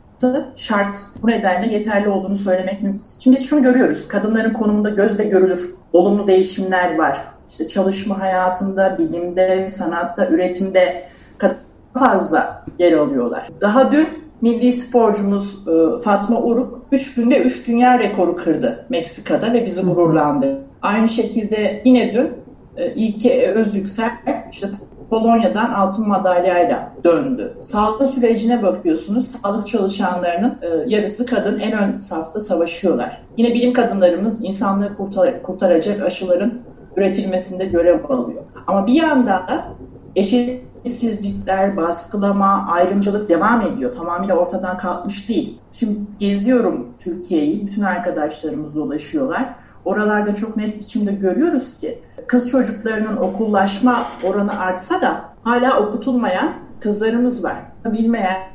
şart. 0.56 0.96
Bu 1.22 1.26
nedenle 1.26 1.72
yeterli 1.72 2.08
olduğunu 2.08 2.36
söylemek 2.36 2.82
mümkün. 2.82 3.02
Şimdi 3.18 3.36
biz 3.36 3.46
şunu 3.46 3.62
görüyoruz. 3.62 4.08
Kadınların 4.08 4.52
konumunda 4.52 4.90
gözle 4.90 5.24
görülür 5.24 5.74
olumlu 5.92 6.26
değişimler 6.26 6.98
var. 6.98 7.24
İşte 7.48 7.68
çalışma 7.68 8.18
hayatında, 8.18 8.98
bilimde, 8.98 9.68
sanatta, 9.68 10.26
üretimde 10.26 11.04
fazla 11.94 12.64
yer 12.78 12.92
alıyorlar. 12.92 13.48
Daha 13.60 13.92
dün 13.92 14.08
milli 14.40 14.72
sporcumuz 14.72 15.68
e, 15.68 15.98
Fatma 15.98 16.42
Uruk 16.42 16.82
3 16.92 17.14
günde 17.14 17.38
3 17.38 17.68
dünya 17.68 17.98
rekoru 17.98 18.36
kırdı 18.36 18.86
Meksika'da 18.88 19.52
ve 19.52 19.66
bizi 19.66 19.82
gururlandırdı. 19.82 20.60
Aynı 20.82 21.08
şekilde 21.08 21.82
yine 21.84 22.14
dün 22.14 22.32
e, 22.76 22.94
İlke 22.94 23.52
Özyüksel 23.52 24.10
işte 24.52 24.68
Polonya'dan 25.10 25.72
altın 25.72 26.08
madalyayla 26.08 26.92
döndü. 27.04 27.54
Sağlık 27.60 28.06
sürecine 28.06 28.62
bakıyorsunuz. 28.62 29.28
Sağlık 29.28 29.66
çalışanlarının 29.66 30.58
e, 30.62 30.68
yarısı 30.86 31.26
kadın 31.26 31.58
en 31.58 31.72
ön 31.72 31.98
safta 31.98 32.40
savaşıyorlar. 32.40 33.22
Yine 33.36 33.54
bilim 33.54 33.72
kadınlarımız 33.72 34.44
insanlığı 34.44 34.96
kurtar 34.96 35.42
kurtaracak 35.42 36.02
aşıların 36.02 36.60
üretilmesinde 36.96 37.64
görev 37.64 38.04
alıyor. 38.04 38.42
Ama 38.66 38.86
bir 38.86 38.92
yandan 38.92 39.48
da 39.48 39.64
eşit 40.16 40.64
işsizlikler, 40.84 41.76
baskılama, 41.76 42.66
ayrımcılık 42.72 43.28
devam 43.28 43.60
ediyor. 43.60 43.92
Tamamıyla 43.92 44.36
ortadan 44.36 44.78
kalkmış 44.78 45.28
değil. 45.28 45.58
Şimdi 45.72 46.00
geziyorum 46.18 46.88
Türkiye'yi, 47.00 47.66
bütün 47.66 47.82
arkadaşlarımız 47.82 48.74
dolaşıyorlar. 48.74 49.54
Oralarda 49.84 50.34
çok 50.34 50.56
net 50.56 50.80
biçimde 50.80 51.12
görüyoruz 51.12 51.76
ki 51.76 52.02
kız 52.26 52.50
çocuklarının 52.50 53.16
okullaşma 53.16 54.06
oranı 54.24 54.60
artsa 54.60 55.00
da 55.00 55.24
hala 55.42 55.80
okutulmayan 55.80 56.54
kızlarımız 56.80 57.44
var. 57.44 57.56
Bilmeyen 57.84 58.49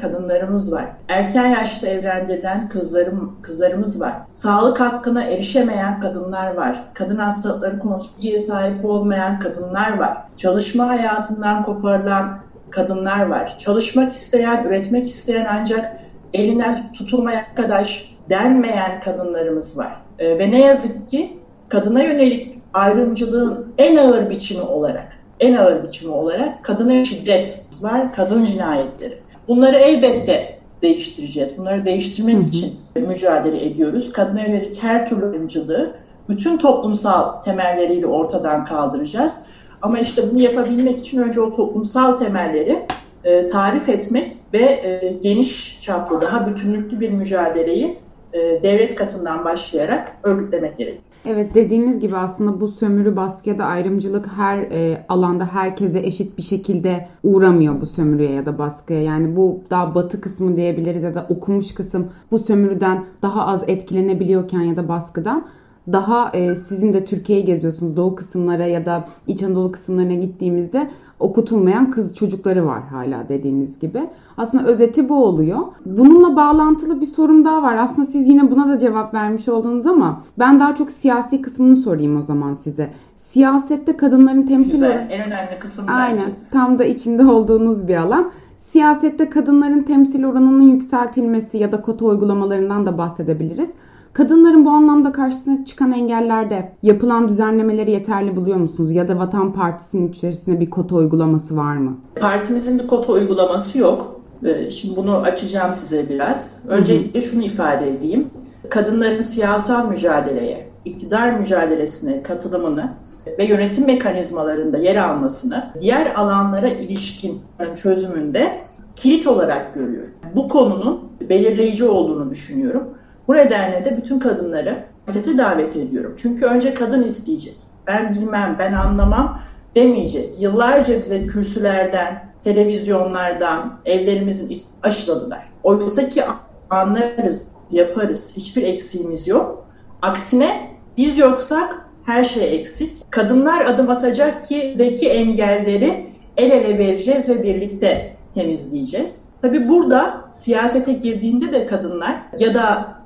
kadınlarımız 0.00 0.72
var. 0.72 0.84
Erken 1.08 1.46
yaşta 1.46 1.86
evlendirilen 1.86 2.68
kızlarım, 2.68 3.36
kızlarımız 3.42 4.00
var. 4.00 4.14
Sağlık 4.32 4.80
hakkına 4.80 5.24
erişemeyen 5.24 6.00
kadınlar 6.00 6.54
var. 6.54 6.84
Kadın 6.94 7.16
hastalıkları 7.16 7.78
konusunda 7.78 8.38
sahip 8.38 8.84
olmayan 8.84 9.40
kadınlar 9.40 9.98
var. 9.98 10.16
Çalışma 10.36 10.88
hayatından 10.88 11.62
koparılan 11.62 12.38
kadınlar 12.70 13.26
var. 13.26 13.58
Çalışmak 13.58 14.12
isteyen, 14.12 14.64
üretmek 14.64 15.08
isteyen 15.08 15.46
ancak 15.50 15.96
elinden 16.34 16.92
tutulmaya 16.92 17.38
arkadaş 17.38 18.16
denmeyen 18.30 19.00
kadınlarımız 19.00 19.78
var. 19.78 19.96
Ee, 20.18 20.38
ve 20.38 20.50
ne 20.50 20.60
yazık 20.60 21.08
ki 21.08 21.38
kadına 21.68 22.02
yönelik 22.02 22.58
ayrımcılığın 22.74 23.66
en 23.78 23.96
ağır 23.96 24.30
biçimi 24.30 24.62
olarak, 24.62 25.18
en 25.40 25.54
ağır 25.54 25.84
biçimi 25.84 26.12
olarak 26.12 26.64
kadına 26.64 27.04
şiddet 27.04 27.64
var, 27.80 28.14
kadın 28.14 28.44
cinayetleri. 28.44 29.18
Bunları 29.50 29.76
elbette 29.76 30.58
değiştireceğiz. 30.82 31.58
Bunları 31.58 31.84
değiştirmek 31.84 32.36
hı 32.36 32.40
hı. 32.40 32.48
için 32.48 32.72
mücadele 32.94 33.66
ediyoruz. 33.66 34.12
Kadına 34.12 34.40
yönelik 34.40 34.82
her 34.82 35.08
türlü 35.08 35.26
ayrımcılığı 35.26 35.96
bütün 36.28 36.58
toplumsal 36.58 37.42
temelleriyle 37.42 38.06
ortadan 38.06 38.64
kaldıracağız. 38.64 39.42
Ama 39.82 39.98
işte 39.98 40.22
bunu 40.30 40.42
yapabilmek 40.42 40.98
için 40.98 41.22
önce 41.22 41.40
o 41.40 41.56
toplumsal 41.56 42.16
temelleri 42.16 42.86
e, 43.24 43.46
tarif 43.46 43.88
etmek 43.88 44.34
ve 44.52 44.64
e, 44.64 45.16
geniş 45.22 45.80
çaplı, 45.80 46.20
daha 46.20 46.46
bütünlüklü 46.46 47.00
bir 47.00 47.10
mücadeleyi 47.10 47.98
e, 48.32 48.62
devlet 48.62 48.94
katından 48.94 49.44
başlayarak 49.44 50.16
örgütlemek 50.22 50.78
gerekiyor. 50.78 51.02
Evet 51.24 51.54
dediğiniz 51.54 52.00
gibi 52.00 52.16
aslında 52.16 52.60
bu 52.60 52.68
sömürü 52.68 53.16
baskı 53.16 53.48
ya 53.48 53.58
da 53.58 53.64
ayrımcılık 53.64 54.26
her 54.26 54.58
e, 54.58 55.04
alanda 55.08 55.46
herkese 55.46 55.98
eşit 55.98 56.38
bir 56.38 56.42
şekilde 56.42 57.08
uğramıyor 57.22 57.80
bu 57.80 57.86
sömürüye 57.86 58.30
ya 58.30 58.46
da 58.46 58.58
baskıya. 58.58 59.02
Yani 59.02 59.36
bu 59.36 59.60
daha 59.70 59.94
batı 59.94 60.20
kısmı 60.20 60.56
diyebiliriz 60.56 61.02
ya 61.02 61.14
da 61.14 61.26
okumuş 61.28 61.74
kısım 61.74 62.08
bu 62.30 62.38
sömürüden 62.38 63.04
daha 63.22 63.46
az 63.46 63.62
etkilenebiliyorken 63.66 64.60
ya 64.60 64.76
da 64.76 64.88
baskıdan 64.88 65.46
daha 65.92 66.30
e, 66.34 66.54
sizin 66.54 66.92
de 66.92 67.04
Türkiye'yi 67.04 67.44
geziyorsunuz 67.44 67.96
doğu 67.96 68.14
kısımlara 68.14 68.66
ya 68.66 68.86
da 68.86 69.04
İç 69.26 69.42
Anadolu 69.42 69.72
kısımlarına 69.72 70.14
gittiğimizde 70.14 70.90
okutulmayan 71.20 71.90
kız 71.90 72.14
çocukları 72.16 72.66
var 72.66 72.82
hala 72.82 73.28
dediğiniz 73.28 73.80
gibi. 73.80 74.08
Aslında 74.36 74.64
özeti 74.64 75.08
bu 75.08 75.24
oluyor. 75.24 75.58
Bununla 75.86 76.36
bağlantılı 76.36 77.00
bir 77.00 77.06
sorum 77.06 77.44
daha 77.44 77.62
var. 77.62 77.76
Aslında 77.76 78.10
siz 78.10 78.28
yine 78.28 78.50
buna 78.50 78.68
da 78.68 78.78
cevap 78.78 79.14
vermiş 79.14 79.48
oldunuz 79.48 79.86
ama 79.86 80.22
ben 80.38 80.60
daha 80.60 80.76
çok 80.76 80.90
siyasi 80.90 81.42
kısmını 81.42 81.76
sorayım 81.76 82.16
o 82.16 82.22
zaman 82.22 82.54
size. 82.54 82.90
Siyasette 83.32 83.96
kadınların 83.96 84.42
temsil 84.42 84.70
Güzel, 84.70 85.08
en 85.10 85.26
önemli 85.26 85.58
kısım 85.60 85.84
Aynen, 85.88 86.12
bence. 86.12 86.24
tam 86.50 86.78
da 86.78 86.84
içinde 86.84 87.26
olduğunuz 87.26 87.88
bir 87.88 87.96
alan. 87.96 88.30
Siyasette 88.72 89.30
kadınların 89.30 89.82
temsil 89.82 90.24
oranının 90.24 90.70
yükseltilmesi 90.70 91.58
ya 91.58 91.72
da 91.72 91.80
kota 91.80 92.04
uygulamalarından 92.04 92.86
da 92.86 92.98
bahsedebiliriz. 92.98 93.70
Kadınların 94.12 94.64
bu 94.64 94.70
anlamda 94.70 95.12
karşısına 95.12 95.64
çıkan 95.64 95.92
engellerde 95.92 96.72
yapılan 96.82 97.28
düzenlemeleri 97.28 97.90
yeterli 97.90 98.36
buluyor 98.36 98.56
musunuz? 98.56 98.92
Ya 98.92 99.08
da 99.08 99.18
Vatan 99.18 99.52
Partisi'nin 99.52 100.08
içerisinde 100.08 100.60
bir 100.60 100.70
kota 100.70 100.94
uygulaması 100.96 101.56
var 101.56 101.76
mı? 101.76 101.98
Partimizin 102.20 102.78
bir 102.78 102.86
kota 102.86 103.12
uygulaması 103.12 103.78
yok. 103.78 104.20
Ee, 104.44 104.70
şimdi 104.70 104.96
bunu 104.96 105.16
açacağım 105.16 105.72
size 105.72 106.08
biraz. 106.08 106.56
Öncelikle 106.68 107.20
şunu 107.20 107.42
ifade 107.42 107.90
edeyim. 107.90 108.30
Kadınların 108.70 109.20
siyasal 109.20 109.88
mücadeleye, 109.88 110.68
iktidar 110.84 111.32
mücadelesine 111.38 112.22
katılımını 112.22 112.92
ve 113.38 113.44
yönetim 113.44 113.86
mekanizmalarında 113.86 114.78
yer 114.78 114.96
almasını 114.96 115.72
diğer 115.80 116.14
alanlara 116.14 116.68
ilişkin 116.68 117.40
çözümünde 117.76 118.60
kilit 118.96 119.26
olarak 119.26 119.74
görüyorum. 119.74 120.10
Bu 120.36 120.48
konunun 120.48 121.00
belirleyici 121.28 121.84
olduğunu 121.84 122.30
düşünüyorum. 122.30 122.84
Bu 123.28 123.34
nedenle 123.34 123.84
de 123.84 123.96
bütün 123.96 124.18
kadınları 124.18 124.84
siyasete 125.06 125.38
davet 125.38 125.76
ediyorum. 125.76 126.14
Çünkü 126.18 126.46
önce 126.46 126.74
kadın 126.74 127.02
isteyecek. 127.02 127.56
Ben 127.86 128.14
bilmem, 128.14 128.56
ben 128.58 128.72
anlamam 128.72 129.40
demeyecek. 129.74 130.40
Yıllarca 130.40 130.98
bize 130.98 131.26
kürsülerden, 131.26 132.24
televizyonlardan, 132.44 133.78
evlerimizin 133.84 134.62
aşıladılar. 134.82 135.48
Oysa 135.62 136.08
ki 136.08 136.24
anlarız, 136.70 137.52
yaparız. 137.70 138.32
Hiçbir 138.36 138.62
eksiğimiz 138.62 139.28
yok. 139.28 139.66
Aksine 140.02 140.70
biz 140.96 141.18
yoksak 141.18 141.86
her 142.06 142.24
şey 142.24 142.56
eksik. 142.56 143.12
Kadınlar 143.12 143.64
adım 143.64 143.90
atacak 143.90 144.44
ki 144.44 144.74
deki 144.78 145.08
engelleri 145.08 146.06
el 146.36 146.50
ele 146.50 146.78
vereceğiz 146.78 147.28
ve 147.28 147.42
birlikte 147.42 148.16
temizleyeceğiz. 148.34 149.24
Tabi 149.42 149.68
burada 149.68 150.24
siyasete 150.32 150.92
girdiğinde 150.92 151.52
de 151.52 151.66
kadınlar 151.66 152.22
ya 152.38 152.54
da 152.54 152.99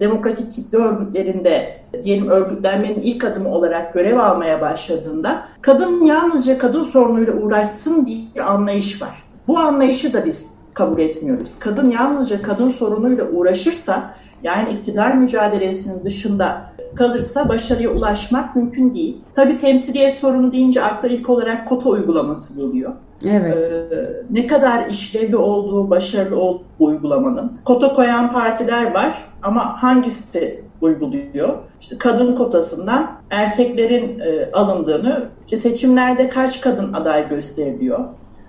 demokratik 0.00 0.52
kitle 0.52 0.78
örgütlerinde 0.78 1.80
diyelim 2.04 2.28
örgütlenmenin 2.28 3.00
ilk 3.00 3.24
adımı 3.24 3.48
olarak 3.48 3.94
görev 3.94 4.18
almaya 4.18 4.60
başladığında 4.60 5.42
kadın 5.60 6.04
yalnızca 6.04 6.58
kadın 6.58 6.82
sorunuyla 6.82 7.32
uğraşsın 7.32 8.06
diye 8.06 8.18
bir 8.34 8.52
anlayış 8.52 9.02
var. 9.02 9.22
Bu 9.48 9.58
anlayışı 9.58 10.12
da 10.12 10.24
biz 10.24 10.54
kabul 10.74 10.98
etmiyoruz. 10.98 11.58
Kadın 11.58 11.90
yalnızca 11.90 12.42
kadın 12.42 12.68
sorunuyla 12.68 13.28
uğraşırsa 13.28 14.14
yani 14.42 14.72
iktidar 14.72 15.14
mücadelesinin 15.14 16.04
dışında 16.04 16.74
kalırsa 16.94 17.48
başarıya 17.48 17.90
ulaşmak 17.90 18.56
mümkün 18.56 18.94
değil. 18.94 19.16
Tabii 19.34 19.56
temsiliyet 19.56 20.14
sorunu 20.14 20.52
deyince 20.52 20.82
akla 20.82 21.08
ilk 21.08 21.30
olarak 21.30 21.68
kota 21.68 21.88
uygulaması 21.88 22.56
geliyor. 22.56 22.92
Evet. 23.22 23.72
Ee, 23.72 23.96
ne 24.30 24.46
kadar 24.46 24.86
işlevli 24.86 25.36
olduğu, 25.36 25.90
başarılı 25.90 26.36
olduğu 26.40 26.64
uygulamanın. 26.78 27.56
Kota 27.64 27.92
koyan 27.92 28.32
partiler 28.32 28.94
var 28.94 29.14
ama 29.42 29.82
hangisi 29.82 30.64
uyguluyor? 30.80 31.58
İşte 31.80 31.98
kadın 31.98 32.36
kotasından 32.36 33.10
erkeklerin 33.30 34.18
e, 34.18 34.50
alındığını, 34.52 35.28
işte 35.44 35.56
seçimlerde 35.56 36.28
kaç 36.28 36.60
kadın 36.60 36.92
aday 36.92 37.28
gösteriliyor? 37.28 38.04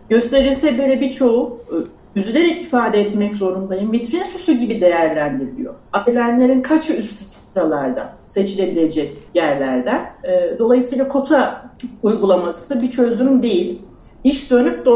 Gösterilse 0.09 0.77
böyle 0.77 1.01
birçoğu 1.01 1.61
e, 1.69 1.75
üzülerek 2.19 2.61
ifade 2.61 3.01
etmek 3.01 3.35
zorundayım. 3.35 3.91
Vitrin 3.91 4.23
süsü 4.23 4.53
gibi 4.53 4.81
değerlendiriliyor. 4.81 5.73
Ailenlerin 5.93 6.61
kaçı 6.61 6.93
üst 6.93 7.33
sıralarda 7.53 8.13
seçilebilecek 8.25 9.13
yerlerden. 9.33 10.05
E, 10.23 10.59
dolayısıyla 10.59 11.07
kota 11.07 11.71
uygulaması 12.03 12.81
bir 12.81 12.91
çözüm 12.91 13.43
değil. 13.43 13.81
İş 14.25 14.51
dönüp 14.51 14.85
de 14.85 14.89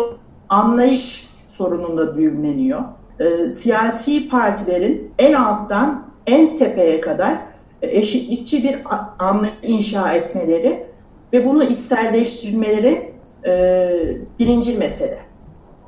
anlayış 0.49 1.29
sorununda 1.47 2.17
düğümleniyor. 2.17 2.81
E, 3.19 3.49
siyasi 3.49 4.29
partilerin 4.29 5.13
en 5.19 5.33
alttan 5.33 6.05
en 6.27 6.57
tepeye 6.57 7.01
kadar 7.01 7.37
eşitlikçi 7.81 8.63
bir 8.63 8.79
anlayış 9.19 9.53
inşa 9.63 10.13
etmeleri 10.13 10.85
ve 11.33 11.45
bunu 11.45 11.63
içselleştirmeleri 11.63 13.13
e, 13.45 13.91
birinci 14.39 14.77
mesele 14.77 15.19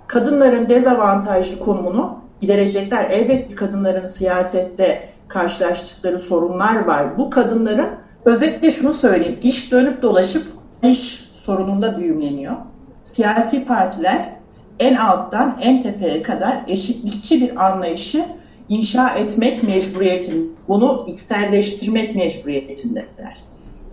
kadınların 0.08 0.70
dezavantajlı 0.70 1.60
konumunu 1.60 2.20
giderecekler. 2.40 3.10
Elbette 3.10 3.56
kadınların 3.56 4.06
siyasette 4.06 5.10
karşılaştıkları 5.28 6.20
sorunlar 6.20 6.86
var. 6.86 7.18
Bu 7.18 7.30
kadınların 7.30 7.90
özetle 8.26 8.72
şunu 8.72 8.94
söyleyeyim. 8.94 9.40
İş 9.44 9.72
dönüp 9.72 10.02
dolaşıp 10.02 10.44
iş 10.84 11.32
sorununda 11.34 11.98
düğümleniyor. 11.98 12.56
Siyasi 13.04 13.66
partiler 13.66 14.30
en 14.80 14.96
alttan 14.96 15.58
en 15.62 15.82
tepeye 15.82 16.22
kadar 16.22 16.62
eşitlikçi 16.68 17.42
bir 17.42 17.66
anlayışı 17.66 18.26
inşa 18.70 19.10
etmek 19.10 19.64
mecburiyetinde, 19.64 20.52
bunu 20.68 21.06
içselleştirmek 21.08 22.16
mecburiyetindeler. 22.16 23.44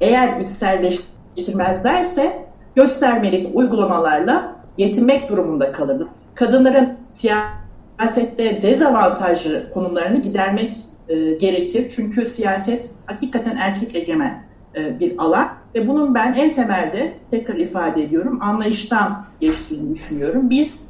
Eğer 0.00 0.40
içselleştirmezlerse 0.40 2.46
göstermelik 2.74 3.56
uygulamalarla 3.56 4.58
yetinmek 4.78 5.30
durumunda 5.30 5.72
kalır. 5.72 6.06
Kadınların 6.34 6.96
siyasette 7.08 8.62
dezavantajlı 8.62 9.70
konumlarını 9.70 10.22
gidermek 10.22 10.74
e, 11.08 11.34
gerekir. 11.34 11.92
Çünkü 11.96 12.26
siyaset 12.26 12.90
hakikaten 13.06 13.56
erkek 13.56 13.94
egemen 13.94 14.42
e, 14.76 15.00
bir 15.00 15.18
alan 15.18 15.57
ve 15.74 15.88
bunun 15.88 16.14
ben 16.14 16.33
en 16.33 16.52
temelde 16.52 17.12
tekrar 17.31 17.54
ifade 17.54 18.02
ediyorum 18.02 18.38
anlayıştan 18.42 19.24
geçtiğini 19.40 19.94
düşünüyorum. 19.94 20.50
Biz 20.50 20.88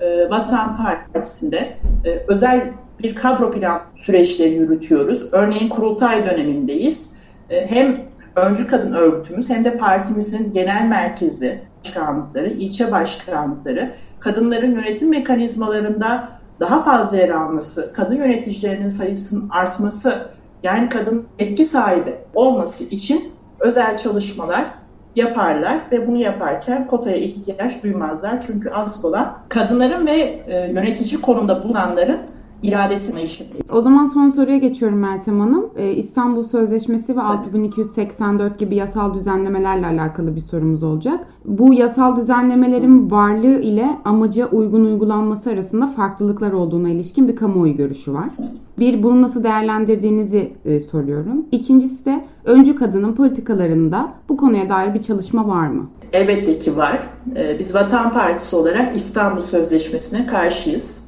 e, 0.00 0.30
Vatan 0.30 0.76
Partisi'nde 0.76 1.76
e, 2.04 2.10
özel 2.28 2.72
bir 3.02 3.14
kadro 3.14 3.50
plan 3.50 3.80
süreçleri 3.94 4.54
yürütüyoruz. 4.54 5.28
Örneğin 5.32 5.68
kurultay 5.68 6.30
dönemindeyiz. 6.30 7.12
E, 7.50 7.70
hem 7.70 8.00
öncü 8.36 8.66
kadın 8.66 8.92
örgütümüz 8.92 9.50
hem 9.50 9.64
de 9.64 9.76
partimizin 9.76 10.52
genel 10.52 10.84
merkezi 10.84 11.60
başkanlıkları, 11.84 12.48
ilçe 12.48 12.92
başkanlıkları, 12.92 13.92
kadınların 14.20 14.74
yönetim 14.74 15.10
mekanizmalarında 15.10 16.28
daha 16.60 16.82
fazla 16.82 17.16
yer 17.16 17.28
alması, 17.28 17.92
kadın 17.92 18.16
yöneticilerinin 18.16 18.86
sayısının 18.86 19.48
artması, 19.48 20.30
yani 20.62 20.88
kadın 20.88 21.26
etki 21.38 21.64
sahibi 21.64 22.14
olması 22.34 22.84
için 22.84 23.32
özel 23.60 23.96
çalışmalar 23.96 24.64
yaparlar 25.16 25.80
ve 25.92 26.06
bunu 26.06 26.16
yaparken 26.16 26.86
kotaya 26.86 27.16
ihtiyaç 27.16 27.82
duymazlar. 27.82 28.40
Çünkü 28.40 28.70
asıl 28.70 29.08
olan 29.08 29.38
kadınların 29.48 30.06
ve 30.06 30.42
e, 30.46 30.70
yönetici 30.72 31.20
konumda 31.20 31.64
bulunanların 31.64 32.20
iradesine 32.62 33.22
işin. 33.22 33.46
O 33.72 33.80
zaman 33.80 34.06
son 34.06 34.28
soruya 34.28 34.58
geçiyorum 34.58 34.98
Meltem 34.98 35.40
Hanım. 35.40 35.66
Ee, 35.76 35.90
İstanbul 35.92 36.42
Sözleşmesi 36.42 37.16
ve 37.16 37.20
6284 37.20 38.58
gibi 38.58 38.76
yasal 38.76 39.14
düzenlemelerle 39.14 39.86
alakalı 39.86 40.36
bir 40.36 40.40
sorumuz 40.40 40.82
olacak. 40.82 41.26
Bu 41.44 41.74
yasal 41.74 42.16
düzenlemelerin 42.16 43.10
varlığı 43.10 43.60
ile 43.60 43.98
amaca 44.04 44.48
uygun 44.48 44.84
uygulanması 44.84 45.50
arasında 45.50 45.86
farklılıklar 45.86 46.52
olduğuna 46.52 46.88
ilişkin 46.88 47.28
bir 47.28 47.36
kamuoyu 47.36 47.76
görüşü 47.76 48.14
var. 48.14 48.28
Bir, 48.78 49.02
bunu 49.02 49.22
nasıl 49.22 49.44
değerlendirdiğinizi 49.44 50.52
e, 50.64 50.80
soruyorum. 50.80 51.46
İkincisi 51.52 52.04
de 52.04 52.24
öncü 52.44 52.76
kadının 52.76 53.12
politikalarında 53.12 54.12
bu 54.28 54.36
konuya 54.36 54.68
dair 54.68 54.94
bir 54.94 55.02
çalışma 55.02 55.48
var 55.48 55.68
mı? 55.68 55.86
Elbette 56.12 56.58
ki 56.58 56.76
var. 56.76 57.08
Ee, 57.36 57.58
biz 57.58 57.74
Vatan 57.74 58.12
Partisi 58.12 58.56
olarak 58.56 58.96
İstanbul 58.96 59.40
Sözleşmesi'ne 59.40 60.26
karşıyız. 60.26 61.07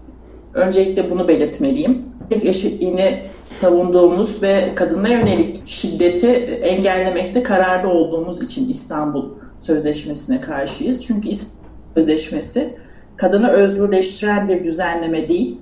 Öncelikle 0.54 1.10
bunu 1.10 1.28
belirtmeliyim. 1.28 2.04
Tek 2.30 2.44
eşitliğini 2.44 3.22
savunduğumuz 3.48 4.42
ve 4.42 4.74
kadına 4.74 5.08
yönelik 5.08 5.68
şiddeti 5.68 6.28
engellemekte 6.62 7.42
kararlı 7.42 7.88
olduğumuz 7.88 8.42
için 8.42 8.68
İstanbul 8.68 9.24
Sözleşmesi'ne 9.60 10.40
karşıyız. 10.40 11.06
Çünkü 11.06 11.28
İstanbul 11.28 11.60
Sözleşmesi 11.94 12.74
kadını 13.16 13.50
özgürleştiren 13.50 14.48
bir 14.48 14.64
düzenleme 14.64 15.28
değil, 15.28 15.60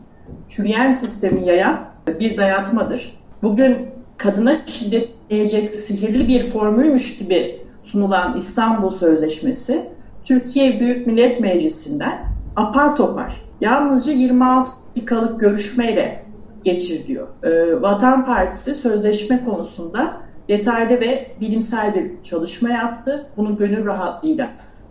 çürüyen 0.48 0.92
sistemi 0.92 1.46
yayan 1.46 1.88
bir 2.20 2.36
dayatmadır. 2.36 3.18
Bugün 3.42 3.76
kadına 4.16 4.66
şiddet 4.66 5.08
diyecek 5.30 5.74
sihirli 5.74 6.28
bir 6.28 6.50
formülmüş 6.50 7.18
gibi 7.18 7.60
sunulan 7.82 8.36
İstanbul 8.36 8.90
Sözleşmesi, 8.90 9.82
Türkiye 10.24 10.80
Büyük 10.80 11.06
Millet 11.06 11.40
Meclisi'nden 11.40 12.24
apar 12.56 12.96
topar 12.96 13.47
yalnızca 13.60 14.12
26 14.12 14.70
dakikalık 14.96 15.40
görüşmeyle 15.40 16.24
geçiriliyor. 16.64 17.28
Ee, 17.42 17.82
Vatan 17.82 18.24
Partisi 18.24 18.74
sözleşme 18.74 19.44
konusunda 19.44 20.16
detaylı 20.48 21.00
ve 21.00 21.26
bilimsel 21.40 21.94
bir 21.94 22.22
çalışma 22.22 22.68
yaptı. 22.68 23.26
Bunu 23.36 23.56
gönül 23.56 23.86
rahatlığıyla 23.86 24.50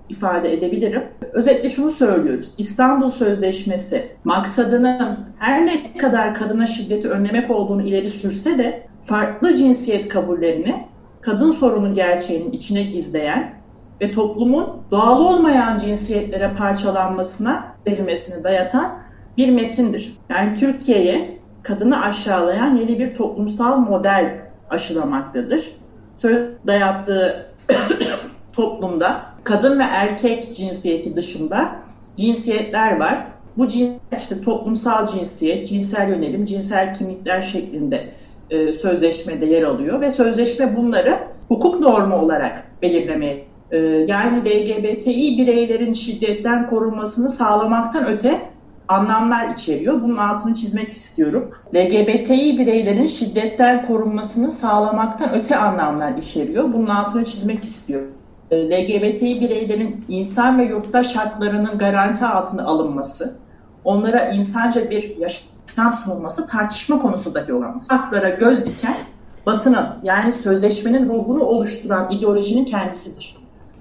ifade 0.09 0.53
edebilirim. 0.53 1.03
Özetle 1.33 1.69
şunu 1.69 1.91
söylüyoruz. 1.91 2.55
İstanbul 2.57 3.09
Sözleşmesi 3.09 4.11
maksadının 4.23 5.19
her 5.39 5.65
ne 5.65 5.97
kadar 5.97 6.35
kadına 6.35 6.67
şiddeti 6.67 7.09
önlemek 7.09 7.51
olduğunu 7.51 7.83
ileri 7.83 8.09
sürse 8.09 8.57
de 8.57 8.87
farklı 9.05 9.55
cinsiyet 9.55 10.07
kabullerini 10.07 10.85
kadın 11.21 11.51
sorunu 11.51 11.93
gerçeğinin 11.93 12.51
içine 12.51 12.83
gizleyen 12.83 13.53
ve 14.01 14.11
toplumun 14.11 14.81
doğal 14.91 15.21
olmayan 15.21 15.77
cinsiyetlere 15.77 16.53
parçalanmasına 16.57 17.76
verilmesini 17.87 18.43
dayatan 18.43 18.99
bir 19.37 19.49
metindir. 19.49 20.17
Yani 20.29 20.55
Türkiye'ye 20.55 21.37
kadını 21.63 22.01
aşağılayan 22.01 22.75
yeni 22.75 22.99
bir 22.99 23.15
toplumsal 23.15 23.77
model 23.77 24.39
aşılamaktadır. 24.69 25.71
Söz 26.13 26.47
dayattığı 26.67 27.45
toplumda 28.53 29.21
kadın 29.43 29.79
ve 29.79 29.83
erkek 29.83 30.55
cinsiyeti 30.55 31.15
dışında 31.15 31.75
cinsiyetler 32.17 32.97
var. 32.97 33.27
bu 33.57 33.67
cinsel 33.67 34.17
işte 34.17 34.41
toplumsal 34.41 35.07
cinsiyet, 35.07 35.67
cinsel 35.67 36.09
yönelim, 36.09 36.45
cinsel 36.45 36.93
kimlikler 36.93 37.41
şeklinde 37.41 38.09
e, 38.49 38.73
sözleşmede 38.73 39.45
yer 39.45 39.63
alıyor 39.63 40.01
ve 40.01 40.11
sözleşme 40.11 40.77
bunları 40.77 41.19
hukuk 41.47 41.79
normu 41.79 42.15
olarak 42.15 42.63
belirlemeye 42.81 43.46
e, 43.71 43.77
yani 44.07 44.45
LGBTİ 44.45 45.37
bireylerin 45.37 45.93
şiddetten 45.93 46.67
korunmasını 46.67 47.29
sağlamaktan 47.29 48.05
öte 48.05 48.41
anlamlar 48.87 49.49
içeriyor. 49.49 50.01
Bunun 50.01 50.17
altını 50.17 50.55
çizmek 50.55 50.93
istiyorum. 50.93 51.51
LGBTİ 51.75 52.57
bireylerin 52.57 53.05
şiddetten 53.05 53.85
korunmasını 53.85 54.51
sağlamaktan 54.51 55.35
öte 55.35 55.57
anlamlar 55.57 56.17
içeriyor. 56.17 56.73
Bunun 56.73 56.87
altını 56.87 57.25
çizmek 57.25 57.63
istiyorum. 57.63 58.11
E, 58.51 58.69
LGBTİ 58.69 59.41
bireylerin 59.41 60.05
insan 60.07 60.59
ve 60.59 60.63
yurttaş 60.63 61.15
haklarının 61.15 61.77
garanti 61.77 62.25
altına 62.25 62.65
alınması, 62.65 63.37
onlara 63.83 64.29
insanca 64.29 64.89
bir 64.89 65.17
yaşam 65.17 65.93
sunulması 65.93 66.47
tartışma 66.47 66.99
konusu 66.99 67.35
dahi 67.35 67.53
olamaz. 67.53 67.91
Haklara 67.91 68.29
göz 68.29 68.65
diken 68.65 68.97
Batı'nın 69.45 69.87
yani 70.03 70.31
sözleşmenin 70.31 71.05
ruhunu 71.05 71.43
oluşturan 71.43 72.11
ideolojinin 72.11 72.65
kendisidir. 72.65 73.36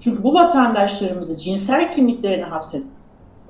Çünkü 0.06 0.22
bu 0.22 0.34
vatandaşlarımızı 0.34 1.38
cinsel 1.38 1.92
kimliklerine 1.92 2.44
hapsedip 2.44 2.86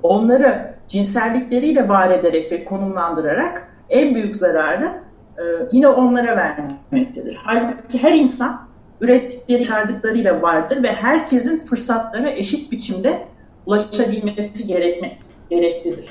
onları 0.02 0.74
cinsellikleriyle 0.86 1.88
var 1.88 2.10
ederek 2.10 2.52
ve 2.52 2.64
konumlandırarak 2.64 3.72
en 3.90 4.14
büyük 4.14 4.36
zararı 4.36 5.02
e, 5.38 5.42
yine 5.72 5.88
onlara 5.88 6.36
vermektedir. 6.36 7.38
Halbuki 7.44 8.02
her 8.02 8.12
insan 8.12 8.68
ürettikleri, 9.00 9.62
çıkardıklarıyla 9.62 10.42
vardır 10.42 10.82
ve 10.82 10.92
herkesin 10.92 11.58
fırsatlara 11.58 12.30
eşit 12.30 12.72
biçimde 12.72 13.24
ulaşabilmesi 13.66 14.66
gerekme, 14.66 15.18
gereklidir. 15.50 16.06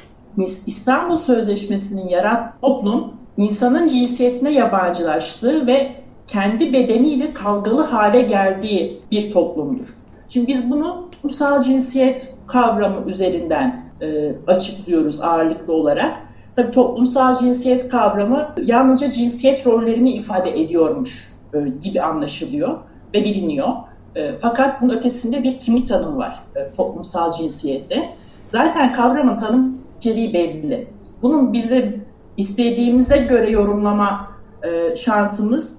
İstanbul 0.66 1.18
Sözleşmesi'nin 1.18 2.10
yarattığı 2.10 2.62
toplum 2.62 3.14
insanın 3.38 3.88
cinsiyetine 3.88 4.52
yabancılaştığı 4.52 5.68
ve 5.68 5.92
kendi 6.28 6.74
bedeniyle 6.74 7.34
kavgalı 7.34 7.82
hale 7.82 8.22
geldiği 8.22 9.02
bir 9.12 9.32
toplumdur. 9.32 9.86
Şimdi 10.30 10.48
biz 10.48 10.72
bunu 10.72 11.10
toplumsal 11.12 11.62
cinsiyet 11.62 12.34
kavramı 12.48 13.10
üzerinden 13.10 13.86
e, 14.02 14.36
açıklıyoruz 14.48 15.22
ağırlıklı 15.22 15.74
olarak. 15.74 16.18
Tabii 16.56 16.72
toplumsal 16.72 17.36
cinsiyet 17.36 17.90
kavramı 17.90 18.50
yalnızca 18.64 19.12
cinsiyet 19.12 19.68
rollerini 19.68 20.12
ifade 20.12 20.62
ediyormuş 20.62 21.34
e, 21.54 21.60
gibi 21.84 22.02
anlaşılıyor 22.02 22.78
ve 23.14 23.24
biliniyor. 23.24 23.68
E, 24.16 24.32
fakat 24.42 24.82
bunun 24.82 24.94
ötesinde 24.94 25.44
bir 25.44 25.60
kimlik 25.60 25.88
tanımı 25.88 26.18
var 26.18 26.40
e, 26.56 26.76
toplumsal 26.78 27.32
cinsiyette. 27.32 28.10
Zaten 28.48 28.94
kavramın 28.94 29.38
tanım 29.38 29.78
içeriği 29.98 30.34
belli. 30.34 30.88
Bunun 31.22 31.54
bize 31.54 32.00
istediğimize 32.38 33.18
göre 33.18 33.50
yorumlama 33.50 34.28
e, 34.64 34.96
şansımız 34.96 35.78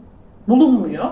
bulunmuyor. 0.49 1.05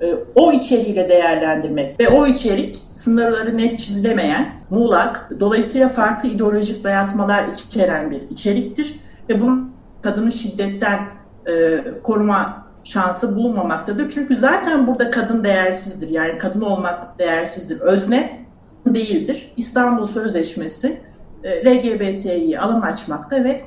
E, 0.00 0.14
o 0.34 0.52
içeriğiyle 0.52 1.08
değerlendirmek 1.08 2.00
ve 2.00 2.08
o 2.08 2.26
içerik 2.26 2.78
sınırları 2.92 3.58
net 3.58 3.78
çizilemeyen, 3.78 4.54
muğlak, 4.70 5.30
dolayısıyla 5.40 5.88
farklı 5.88 6.28
ideolojik 6.28 6.84
dayatmalar 6.84 7.48
içeren 7.48 8.10
bir 8.10 8.30
içeriktir 8.30 9.00
ve 9.28 9.40
bunun 9.40 9.72
kadını 10.02 10.32
şiddetten 10.32 11.08
e, 11.46 11.80
koruma 12.02 12.66
şansı 12.84 13.36
bulunmamaktadır. 13.36 14.10
Çünkü 14.10 14.36
zaten 14.36 14.86
burada 14.86 15.10
kadın 15.10 15.44
değersizdir. 15.44 16.08
Yani 16.08 16.38
kadın 16.38 16.60
olmak 16.60 17.18
değersizdir. 17.18 17.80
Özne 17.80 18.46
değildir. 18.86 19.52
İstanbul 19.56 20.04
Sözleşmesi 20.04 21.00
e, 21.44 21.64
LGBT'yi 21.64 22.60
alım 22.60 22.82
açmakta 22.82 23.44
ve 23.44 23.60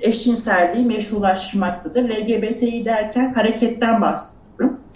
eşcinselliği 0.00 0.86
meşrulaştırmaktadır. 0.86 2.02
LGBT'yi 2.02 2.84
derken 2.84 3.34
hareketten 3.34 4.02
bahsediyorum. 4.02 4.41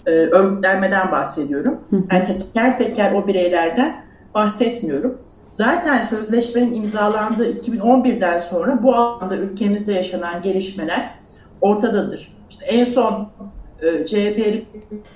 E, 0.07 0.11
örgütlenmeden 0.11 1.11
bahsediyorum. 1.11 1.79
Yani 2.11 2.23
teker 2.23 2.77
teker 2.77 3.11
o 3.11 3.27
bireylerden 3.27 4.03
bahsetmiyorum. 4.35 5.21
Zaten 5.49 6.01
sözleşmenin 6.01 6.73
imzalandığı 6.73 7.53
2011'den 7.53 8.39
sonra 8.39 8.83
bu 8.83 8.95
alanda 8.95 9.35
ülkemizde 9.35 9.93
yaşanan 9.93 10.41
gelişmeler 10.41 11.11
ortadadır. 11.61 12.35
İşte 12.49 12.65
en 12.65 12.83
son 12.83 13.29
e, 13.81 14.05
CHP'li 14.05 14.65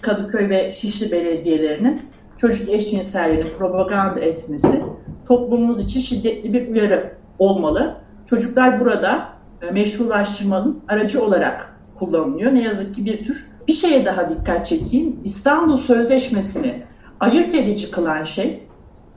Kadıköy 0.02 0.50
ve 0.50 0.72
Şişli 0.72 1.12
belediyelerinin 1.12 2.02
çocuk 2.38 2.70
eşcinselliğini 2.70 3.58
propaganda 3.58 4.20
etmesi 4.20 4.84
toplumumuz 5.28 5.80
için 5.80 6.00
şiddetli 6.00 6.54
bir 6.54 6.68
uyarı 6.68 7.14
olmalı. 7.40 7.96
Çocuklar 8.26 8.80
burada 8.80 9.30
e, 9.62 9.72
meşrulaştırmanın 9.72 10.80
aracı 10.88 11.24
olarak 11.24 11.78
kullanılıyor. 11.96 12.54
Ne 12.54 12.64
yazık 12.64 12.96
ki 12.96 13.06
bir 13.06 13.26
tür. 13.26 13.51
Bir 13.68 13.74
şeye 13.74 14.06
daha 14.06 14.30
dikkat 14.30 14.66
çekeyim. 14.66 15.20
İstanbul 15.24 15.78
Sözleşmesi'ni 15.78 16.84
ayırt 17.20 17.54
edici 17.54 17.92
kılan 17.92 18.24
şey, 18.24 18.64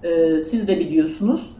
e, 0.03 0.43
siz 0.43 0.69
de 0.69 0.79
biliyorsunuz, 0.79 1.57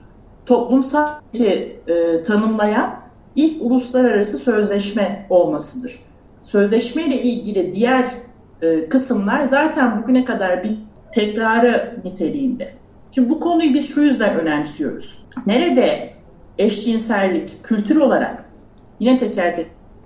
toplumsal 0.47 1.09
e, 1.41 2.23
tanımlayan 2.23 3.01
ilk 3.37 3.63
uluslararası 3.63 4.39
sözleşme 4.39 5.27
olmasıdır. 5.31 5.99
Sözleşme 6.43 7.03
ile 7.03 7.23
ilgili 7.23 7.75
diğer 7.75 8.15
e, 8.63 8.89
kısımlar 8.89 9.45
zaten 9.45 10.03
bugüne 10.03 10.25
kadar 10.25 10.65
bir 10.65 10.73
tekrarı 11.13 12.01
niteliğinde. 12.05 12.75
Şimdi 13.11 13.31
bu 13.31 13.41
konuyu 13.41 13.75
biz 13.75 13.95
şu 13.95 14.01
yüzden 14.01 14.39
önemsiyoruz. 14.39 15.23
Nerede 15.47 16.15
eşcinsellik 16.59 17.65
kültür 17.65 17.97
olarak 17.97 18.45
yine 19.01 19.19
teker 19.19 19.57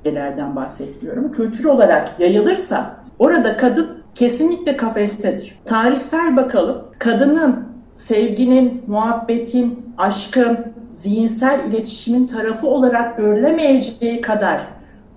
tekerlerden 0.04 0.56
bahsetmiyorum. 0.56 1.32
Kültür 1.32 1.64
olarak 1.64 2.20
yayılırsa 2.20 2.96
orada 3.18 3.56
kadın 3.56 3.98
kesinlikle 4.14 4.76
kafestedir. 4.76 5.58
Tarihsel 5.64 6.36
bakalım 6.36 6.82
kadının 6.98 7.68
sevginin, 7.94 8.82
muhabbetin, 8.86 9.94
aşkın, 9.98 10.58
zihinsel 10.92 11.60
iletişimin 11.68 12.26
tarafı 12.26 12.66
olarak 12.66 13.16
görülemeyeceği 13.16 14.20
kadar 14.20 14.60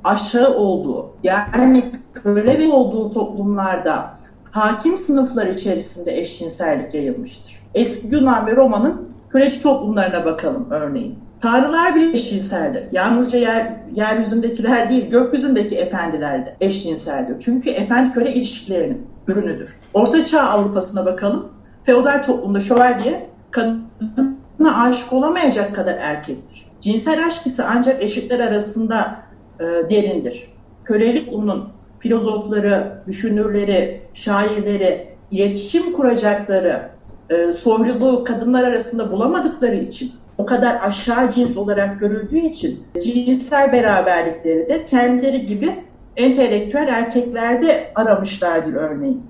aşağı 0.03 0.55
olduğu, 0.55 1.09
yani 1.23 1.91
köle 2.13 2.67
olduğu 2.67 3.11
toplumlarda 3.11 4.13
hakim 4.51 4.97
sınıflar 4.97 5.47
içerisinde 5.47 6.19
eşcinsellik 6.19 6.93
yayılmıştır. 6.93 7.61
Eski 7.73 8.07
Yunan 8.07 8.47
ve 8.47 8.55
Roma'nın 8.55 9.09
köleci 9.29 9.61
toplumlarına 9.61 10.25
bakalım 10.25 10.67
örneğin. 10.69 11.19
Tanrılar 11.41 11.95
bile 11.95 12.11
eşcinseldir. 12.11 12.83
Yalnızca 12.91 13.39
yer, 13.39 13.73
yeryüzündekiler 13.93 14.89
değil, 14.89 15.09
gökyüzündeki 15.09 15.75
efendiler 15.75 16.45
de 16.45 16.55
eşcinseldir. 16.61 17.39
Çünkü 17.39 17.69
efendi 17.69 18.11
köle 18.11 18.33
ilişkilerinin 18.33 19.07
ürünüdür. 19.27 19.75
Orta 19.93 20.25
Çağ 20.25 20.41
Avrupa'sına 20.41 21.05
bakalım. 21.05 21.49
Feodal 21.83 22.23
toplumda 22.23 22.59
şövalye 22.59 23.29
kadına 23.51 24.83
aşık 24.83 25.13
olamayacak 25.13 25.75
kadar 25.75 25.97
erkektir. 25.99 26.65
Cinsel 26.81 27.25
aşk 27.25 27.47
ise 27.47 27.63
ancak 27.63 28.03
eşitler 28.03 28.39
arasında 28.39 29.15
e, 29.59 29.63
derindir. 29.63 30.47
Kölelik 30.83 31.33
onun 31.33 31.69
filozofları, 31.99 33.03
düşünürleri, 33.07 34.01
şairleri, 34.13 35.07
iletişim 35.31 35.93
kuracakları 35.93 36.89
e, 37.29 37.53
soyluluğu 37.53 38.23
kadınlar 38.23 38.63
arasında 38.63 39.11
bulamadıkları 39.11 39.75
için 39.75 40.11
o 40.41 40.45
kadar 40.45 40.79
aşağı 40.81 41.31
cins 41.31 41.57
olarak 41.57 41.99
görüldüğü 41.99 42.39
için 42.39 42.83
cinsel 43.03 43.71
beraberlikleri 43.71 44.69
de 44.69 44.85
kendileri 44.85 45.45
gibi 45.45 45.69
entelektüel 46.17 46.87
erkeklerde 46.87 47.91
aramışlardır 47.95 48.73
örneğin. 48.73 49.23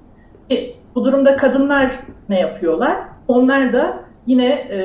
E, 0.52 0.56
bu 0.96 1.06
durumda 1.06 1.36
kadınlar 1.36 2.00
ne 2.30 2.40
yapıyorlar? 2.40 2.98
Onlar 3.28 3.74
da 3.74 4.00
yine 4.28 4.48
e, 4.48 4.80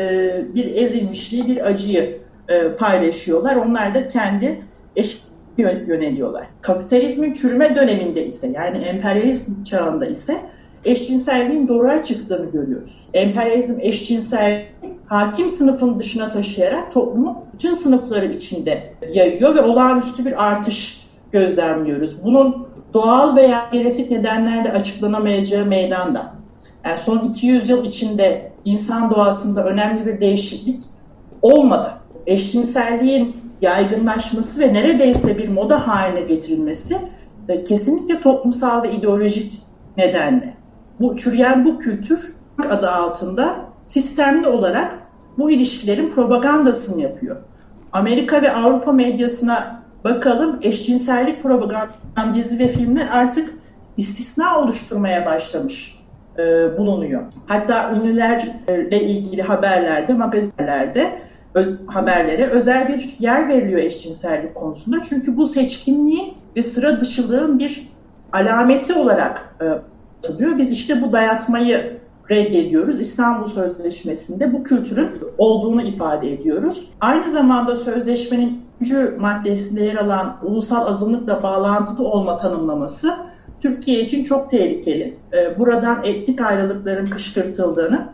bir 0.54 0.76
ezilmişliği, 0.76 1.46
bir 1.46 1.66
acıyı 1.66 2.18
e, 2.48 2.68
paylaşıyorlar. 2.68 3.56
Onlar 3.56 3.94
da 3.94 4.08
kendi 4.08 4.62
eş 4.96 5.22
yöneliyorlar. 5.58 6.46
Kapitalizmin 6.60 7.32
çürüme 7.32 7.76
döneminde 7.76 8.26
ise 8.26 8.46
yani 8.54 8.78
emperyalizm 8.78 9.64
çağında 9.64 10.06
ise 10.06 10.40
eşcinselliğin 10.84 11.68
doğruya 11.68 12.02
çıktığını 12.02 12.50
görüyoruz. 12.50 13.08
Emperyalizm 13.14 13.78
eşcinsel 13.80 14.64
hakim 15.06 15.50
sınıfın 15.50 15.98
dışına 15.98 16.28
taşıyarak 16.28 16.92
toplumu 16.92 17.44
bütün 17.54 17.72
sınıfları 17.72 18.26
içinde 18.26 18.94
yayıyor 19.12 19.54
ve 19.54 19.60
olağanüstü 19.60 20.24
bir 20.24 20.44
artış 20.46 21.06
gözlemliyoruz. 21.32 22.24
Bunun 22.24 22.66
doğal 22.94 23.36
veya 23.36 23.68
genetik 23.72 24.10
nedenlerle 24.10 24.72
açıklanamayacağı 24.72 25.66
meydanda. 25.66 26.32
Yani 26.84 26.98
son 27.04 27.18
200 27.18 27.68
yıl 27.68 27.84
içinde 27.84 28.52
insan 28.64 29.10
doğasında 29.10 29.64
önemli 29.64 30.06
bir 30.06 30.20
değişiklik 30.20 30.82
olmadı. 31.42 31.92
Eşcinselliğin 32.26 33.36
yaygınlaşması 33.62 34.60
ve 34.60 34.74
neredeyse 34.74 35.38
bir 35.38 35.48
moda 35.48 35.88
haline 35.88 36.20
getirilmesi 36.20 36.96
kesinlikle 37.68 38.20
toplumsal 38.20 38.82
ve 38.82 38.92
ideolojik 38.92 39.62
nedenle. 39.96 40.56
Bu 41.00 41.16
çürüyen 41.16 41.64
bu 41.64 41.78
kültür 41.78 42.34
adı 42.70 42.90
altında 42.90 43.56
sistemli 43.86 44.48
olarak 44.48 44.98
bu 45.38 45.50
ilişkilerin 45.50 46.10
propagandasını 46.10 47.02
yapıyor. 47.02 47.36
Amerika 47.92 48.42
ve 48.42 48.52
Avrupa 48.52 48.92
medyasına 48.92 49.82
bakalım 50.04 50.58
eşcinsellik 50.62 51.42
propaganda 51.42 52.34
dizi 52.34 52.58
ve 52.58 52.68
filmler 52.68 53.08
artık 53.12 53.54
istisna 53.96 54.60
oluşturmaya 54.60 55.26
başlamış 55.26 55.98
e, 56.38 56.76
bulunuyor. 56.78 57.22
Hatta 57.46 57.92
ünlülerle 57.92 59.02
ilgili 59.02 59.42
haberlerde, 59.42 60.12
magazinlerde 60.12 61.18
öz, 61.54 61.88
haberlere 61.88 62.46
özel 62.46 62.88
bir 62.88 63.16
yer 63.18 63.48
veriliyor 63.48 63.80
eşcinsellik 63.80 64.54
konusunda. 64.54 65.02
Çünkü 65.02 65.36
bu 65.36 65.46
seçkinliğin 65.46 66.34
ve 66.56 66.62
sıra 66.62 67.00
dışılığın 67.00 67.58
bir 67.58 67.88
alameti 68.32 68.94
olarak 68.94 69.56
e, 69.60 69.64
atılıyor. 70.18 70.58
Biz 70.58 70.72
işte 70.72 71.02
bu 71.02 71.12
dayatmayı 71.12 71.95
reddediyoruz. 72.30 73.00
İstanbul 73.00 73.46
Sözleşmesi'nde 73.46 74.52
bu 74.52 74.62
kültürün 74.62 75.10
olduğunu 75.38 75.82
ifade 75.82 76.32
ediyoruz. 76.32 76.90
Aynı 77.00 77.30
zamanda 77.30 77.76
sözleşmenin 77.76 78.62
3. 78.80 78.92
maddesinde 79.18 79.84
yer 79.84 79.96
alan 79.96 80.36
ulusal 80.42 80.86
azınlıkla 80.86 81.42
bağlantılı 81.42 82.08
olma 82.08 82.36
tanımlaması 82.36 83.14
Türkiye 83.60 84.00
için 84.00 84.24
çok 84.24 84.50
tehlikeli. 84.50 85.16
Ee, 85.32 85.58
buradan 85.58 86.04
etnik 86.04 86.40
ayrılıkların 86.40 87.06
kışkırtıldığını 87.06 88.08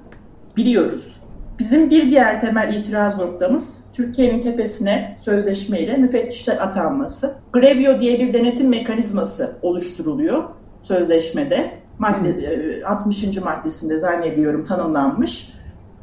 biliyoruz. 0.57 1.21
Bizim 1.59 1.91
bir 1.91 2.11
diğer 2.11 2.41
temel 2.41 2.75
itiraz 2.75 3.19
noktamız 3.19 3.83
Türkiye'nin 3.93 4.43
tepesine 4.43 5.17
sözleşmeyle 5.21 5.97
müfettişler 5.97 6.57
atanması. 6.57 7.35
Grevio 7.53 8.01
diye 8.01 8.19
bir 8.19 8.33
denetim 8.33 8.69
mekanizması 8.69 9.57
oluşturuluyor 9.63 10.45
sözleşmede. 10.81 11.82
Madde, 11.99 12.83
60. 12.87 13.25
E, 13.25 13.41
maddesinde 13.41 13.97
zannediyorum 13.97 14.65
tanımlanmış. 14.65 15.53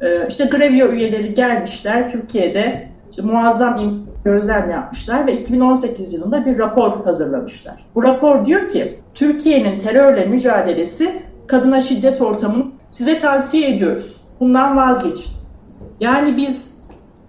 Ee, 0.00 0.26
işte 0.28 0.44
Grevio 0.44 0.88
üyeleri 0.88 1.34
gelmişler 1.34 2.12
Türkiye'de 2.12 2.88
işte 3.10 3.22
muazzam 3.22 4.00
gözlem 4.24 4.70
yapmışlar 4.70 5.26
ve 5.26 5.40
2018 5.40 6.12
yılında 6.12 6.46
bir 6.46 6.58
rapor 6.58 7.04
hazırlamışlar. 7.04 7.74
Bu 7.94 8.02
rapor 8.02 8.46
diyor 8.46 8.68
ki 8.68 9.00
Türkiye'nin 9.14 9.78
terörle 9.78 10.24
mücadelesi 10.24 11.22
kadına 11.46 11.80
şiddet 11.80 12.20
ortamını 12.20 12.66
size 12.90 13.18
tavsiye 13.18 13.76
ediyoruz. 13.76 14.20
Bundan 14.40 14.76
vazgeçin. 14.76 15.32
Yani 16.00 16.36
biz 16.36 16.76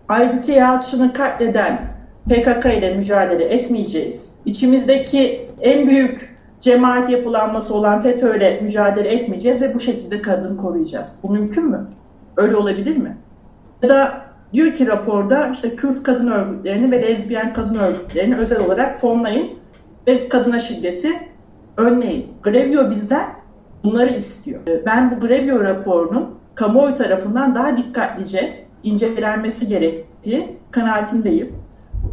Aybüke 0.10 0.54
Yalçın'ı 0.54 1.14
katleden 1.14 1.92
PKK 2.30 2.66
ile 2.66 2.96
mücadele 2.96 3.44
etmeyeceğiz. 3.44 4.36
İçimizdeki 4.46 5.50
en 5.62 5.88
büyük 5.88 6.31
cemaat 6.62 7.10
yapılanması 7.10 7.74
olan 7.74 8.02
FETÖ 8.02 8.38
ile 8.38 8.60
mücadele 8.62 9.10
etmeyeceğiz 9.10 9.62
ve 9.62 9.74
bu 9.74 9.80
şekilde 9.80 10.22
kadın 10.22 10.58
koruyacağız. 10.58 11.20
Bu 11.24 11.32
mümkün 11.32 11.70
mü? 11.70 11.88
Öyle 12.38 12.56
olabilir 12.56 12.98
mi? 12.98 13.18
Ya 13.82 13.90
da 13.90 14.22
diyor 14.54 14.74
ki 14.74 14.88
raporda 14.88 15.48
işte 15.48 15.76
Kürt 15.76 16.04
kadın 16.04 16.28
örgütlerini 16.28 16.92
ve 16.92 17.02
lezbiyen 17.02 17.54
kadın 17.54 17.76
örgütlerini 17.76 18.38
özel 18.38 18.66
olarak 18.66 19.00
fonlayın 19.00 19.50
ve 20.08 20.30
kadına 20.30 20.60
şiddeti 20.60 21.10
önleyin. 21.78 22.28
Grevio 22.44 22.90
bizden 22.90 23.26
bunları 23.84 24.10
istiyor. 24.10 24.60
Ben 24.86 25.12
bu 25.12 25.28
Grevio 25.28 25.64
raporunun 25.64 26.30
kamuoyu 26.56 26.94
tarafından 26.94 27.56
daha 27.56 27.78
dikkatlice 27.78 28.66
incelenmesi 28.84 29.68
gerektiği 29.68 30.58
kanaatindeyim. 30.72 31.56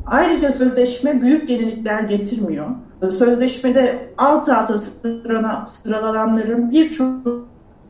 Ayrıca 0.06 0.52
sözleşme 0.52 1.22
büyük 1.22 1.50
yenilikler 1.50 2.02
getirmiyor. 2.02 2.66
Sözleşmede 3.00 4.08
alt 4.18 4.48
alta 4.48 4.78
sırana, 4.78 5.66
sıralananların 5.66 6.70
birçoğu 6.70 7.48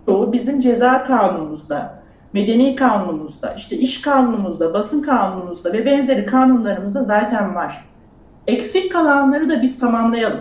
bizim 0.09 0.61
ceza 0.61 1.05
kanunumuzda, 1.05 2.03
medeni 2.33 2.77
kanunumuzda, 2.77 3.55
işte 3.55 3.77
iş 3.77 4.01
kanunumuzda, 4.03 4.75
basın 4.75 5.03
kanunumuzda 5.03 5.73
ve 5.73 5.87
benzeri 5.87 6.27
kanunlarımızda 6.27 7.03
zaten 7.03 7.55
var. 7.55 7.85
Eksik 8.47 8.93
kalanları 8.93 9.51
da 9.51 9.63
biz 9.63 9.79
tamamlayalım. 9.79 10.41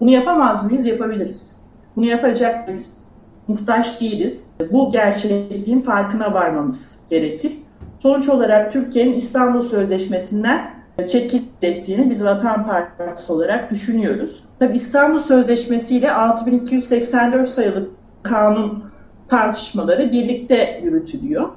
Bunu 0.00 0.10
yapamaz 0.10 0.64
mıyız? 0.64 0.86
Yapabiliriz. 0.86 1.56
Bunu 1.96 2.06
yapacak 2.06 2.68
mıyız? 2.68 3.04
Muhtaç 3.48 4.00
değiliz. 4.00 4.54
Bu 4.72 4.90
gerçekliğin 4.90 5.80
farkına 5.80 6.34
varmamız 6.34 6.98
gerekir. 7.10 7.52
Sonuç 7.98 8.28
olarak 8.28 8.72
Türkiye'nin 8.72 9.12
İstanbul 9.12 9.60
Sözleşmesi'nden 9.60 10.77
çekildiğini 11.06 12.10
biz 12.10 12.24
Vatan 12.24 12.66
Partisi 12.66 13.32
olarak 13.32 13.70
düşünüyoruz. 13.70 14.44
Tabi 14.58 14.76
İstanbul 14.76 15.18
Sözleşmesi 15.18 15.96
ile 15.96 16.12
6284 16.12 17.48
sayılı 17.48 17.88
kanun 18.22 18.84
tartışmaları 19.28 20.12
birlikte 20.12 20.80
yürütülüyor. 20.84 21.48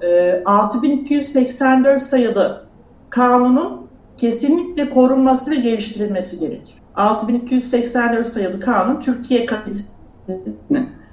6284 0.45 2.01
sayılı 2.01 2.65
kanunun 3.10 3.88
kesinlikle 4.17 4.89
korunması 4.89 5.51
ve 5.51 5.56
geliştirilmesi 5.56 6.39
gerekir. 6.39 6.75
6284 6.95 8.27
sayılı 8.27 8.60
kanun 8.60 9.01
Türkiye 9.01 9.47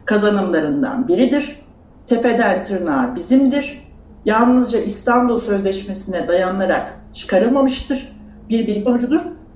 kazanımlarından 0.04 1.08
biridir. 1.08 1.60
Tepeden 2.06 2.64
tırnağa 2.64 3.14
bizimdir. 3.16 3.88
Yalnızca 4.24 4.78
İstanbul 4.80 5.36
Sözleşmesi'ne 5.36 6.28
dayanarak 6.28 7.00
çıkarılmamıştır. 7.12 8.17
Bir 8.48 8.66
bilgi 8.66 8.90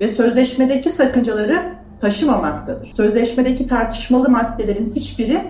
ve 0.01 0.09
sözleşmedeki 0.09 0.91
sakıncaları 0.91 1.63
taşımamaktadır. 2.01 2.93
Sözleşmedeki 2.93 3.67
tartışmalı 3.67 4.29
maddelerin 4.29 4.93
hiçbiri 4.97 5.41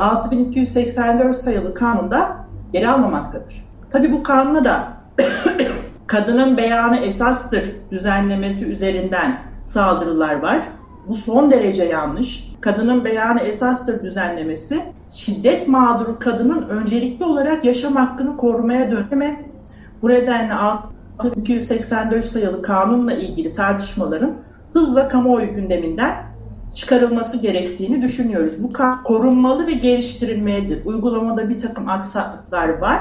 6284 0.00 1.36
sayılı 1.36 1.74
kanunda 1.74 2.36
yer 2.72 2.82
almamaktadır. 2.82 3.64
Tabi 3.90 4.12
bu 4.12 4.22
kanuna 4.22 4.64
da 4.64 4.88
kadının 6.06 6.56
beyanı 6.56 6.96
esastır 6.96 7.64
düzenlemesi 7.90 8.66
üzerinden 8.66 9.38
saldırılar 9.62 10.42
var. 10.42 10.58
Bu 11.08 11.14
son 11.14 11.50
derece 11.50 11.84
yanlış. 11.84 12.54
Kadının 12.60 13.04
beyanı 13.04 13.40
esastır 13.40 14.02
düzenlemesi 14.02 14.82
şiddet 15.12 15.68
mağduru 15.68 16.18
kadının 16.18 16.68
öncelikli 16.68 17.24
olarak 17.24 17.64
yaşam 17.64 17.96
hakkını 17.96 18.36
korumaya 18.36 18.90
döneme 18.90 19.44
bu 20.02 20.08
nedenle 20.08 20.54
6284 21.18 22.24
sayılı 22.24 22.62
kanunla 22.62 23.12
ilgili 23.12 23.52
tartışmaların 23.52 24.34
hızla 24.72 25.08
kamuoyu 25.08 25.54
gündeminden 25.54 26.14
çıkarılması 26.74 27.42
gerektiğini 27.42 28.02
düşünüyoruz. 28.02 28.52
Bu 28.62 28.72
korunmalı 29.04 29.66
ve 29.66 29.72
geliştirilmelidir. 29.72 30.84
Uygulamada 30.84 31.48
bir 31.48 31.58
takım 31.58 31.88
aksaklıklar 31.88 32.68
var 32.68 33.00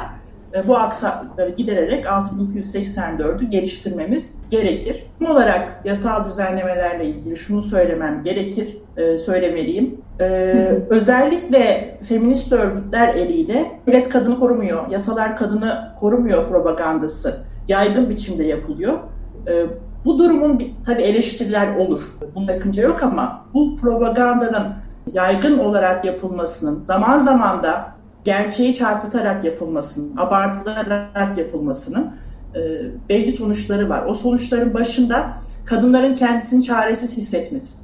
bu 0.67 0.77
aksaklıkları 0.77 1.49
gidererek 1.49 2.06
6284'ü 2.06 3.45
geliştirmemiz 3.49 4.36
gerekir. 4.49 5.03
Son 5.19 5.25
olarak 5.25 5.86
yasal 5.86 6.25
düzenlemelerle 6.25 7.06
ilgili 7.06 7.38
şunu 7.38 7.62
söylemem 7.62 8.23
gerekir, 8.23 8.77
e, 8.97 9.17
söylemeliyim. 9.17 10.01
E, 10.19 10.25
özellikle 10.89 11.97
feminist 12.10 12.51
örgütler 12.51 13.15
eliyle 13.15 13.71
millet 13.86 14.10
kadını 14.10 14.39
korumuyor, 14.39 14.88
yasalar 14.89 15.38
kadını 15.38 15.93
korumuyor 15.99 16.47
propagandası 16.47 17.46
yaygın 17.67 18.10
biçimde 18.10 18.43
yapılıyor. 18.43 18.99
E, 19.47 19.65
bu 20.06 20.19
durumun 20.19 20.63
tabi 20.86 21.01
eleştiriler 21.01 21.75
olur. 21.75 22.01
Bunda 22.36 22.53
sakınca 22.53 22.84
yok 22.84 23.03
ama 23.03 23.45
bu 23.53 23.75
propagandanın 23.75 24.73
yaygın 25.13 25.58
olarak 25.58 26.06
yapılmasının 26.06 26.80
zaman 26.80 27.19
zaman 27.19 27.63
da 27.63 27.91
gerçeği 28.23 28.73
çarpıtarak 28.73 29.43
yapılmasının, 29.43 30.17
abartılarak 30.17 31.38
yapılmasının 31.38 32.12
e, 32.56 32.60
belli 33.10 33.32
sonuçları 33.32 33.89
var. 33.89 34.06
O 34.06 34.13
sonuçların 34.13 34.73
başında 34.73 35.38
kadınların 35.65 36.15
kendisini 36.15 36.63
çaresiz 36.63 37.17
hissetmesi 37.17 37.75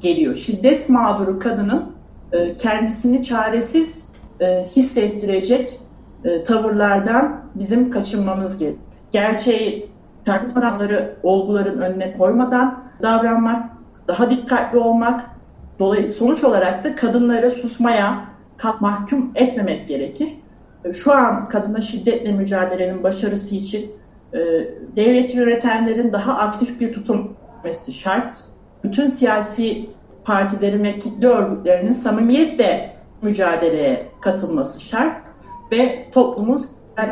geliyor. 0.00 0.34
Şiddet 0.34 0.88
mağduru 0.88 1.38
kadının 1.38 1.92
e, 2.32 2.56
kendisini 2.56 3.22
çaresiz 3.22 4.12
e, 4.40 4.66
hissettirecek 4.76 5.80
e, 6.24 6.42
tavırlardan 6.42 7.40
bizim 7.54 7.90
kaçınmamız 7.90 8.58
gerekiyor. 8.58 8.91
Gerçeği 9.12 9.90
tartışmadan 10.24 10.74
olguların 11.22 11.80
önüne 11.80 12.12
koymadan 12.12 12.84
davranmak, 13.02 13.70
daha 14.08 14.30
dikkatli 14.30 14.78
olmak, 14.78 15.30
dolayısıyla 15.78 16.18
sonuç 16.18 16.44
olarak 16.44 16.84
da 16.84 16.94
kadınlara 16.94 17.50
susmaya, 17.50 18.24
mahkum 18.80 19.30
etmemek 19.34 19.88
gerekir. 19.88 20.28
Şu 20.92 21.12
an 21.12 21.48
kadına 21.48 21.80
şiddetle 21.80 22.32
mücadelenin 22.32 23.02
başarısı 23.02 23.54
için 23.54 23.90
e, 24.32 24.38
devlet 24.96 25.34
yönetenlerin 25.34 26.12
daha 26.12 26.38
aktif 26.38 26.80
bir 26.80 26.92
tutum 26.92 27.36
etmesi 27.58 27.92
şart. 27.92 28.32
Bütün 28.84 29.06
siyasi 29.06 29.90
partilerin 30.24 30.84
ve 30.84 30.98
kitle 30.98 31.26
örgütlerinin 31.28 31.90
samimiyetle 31.90 32.96
mücadeleye 33.22 34.08
katılması 34.20 34.80
şart 34.80 35.22
ve 35.72 36.06
toplumun 36.12 36.58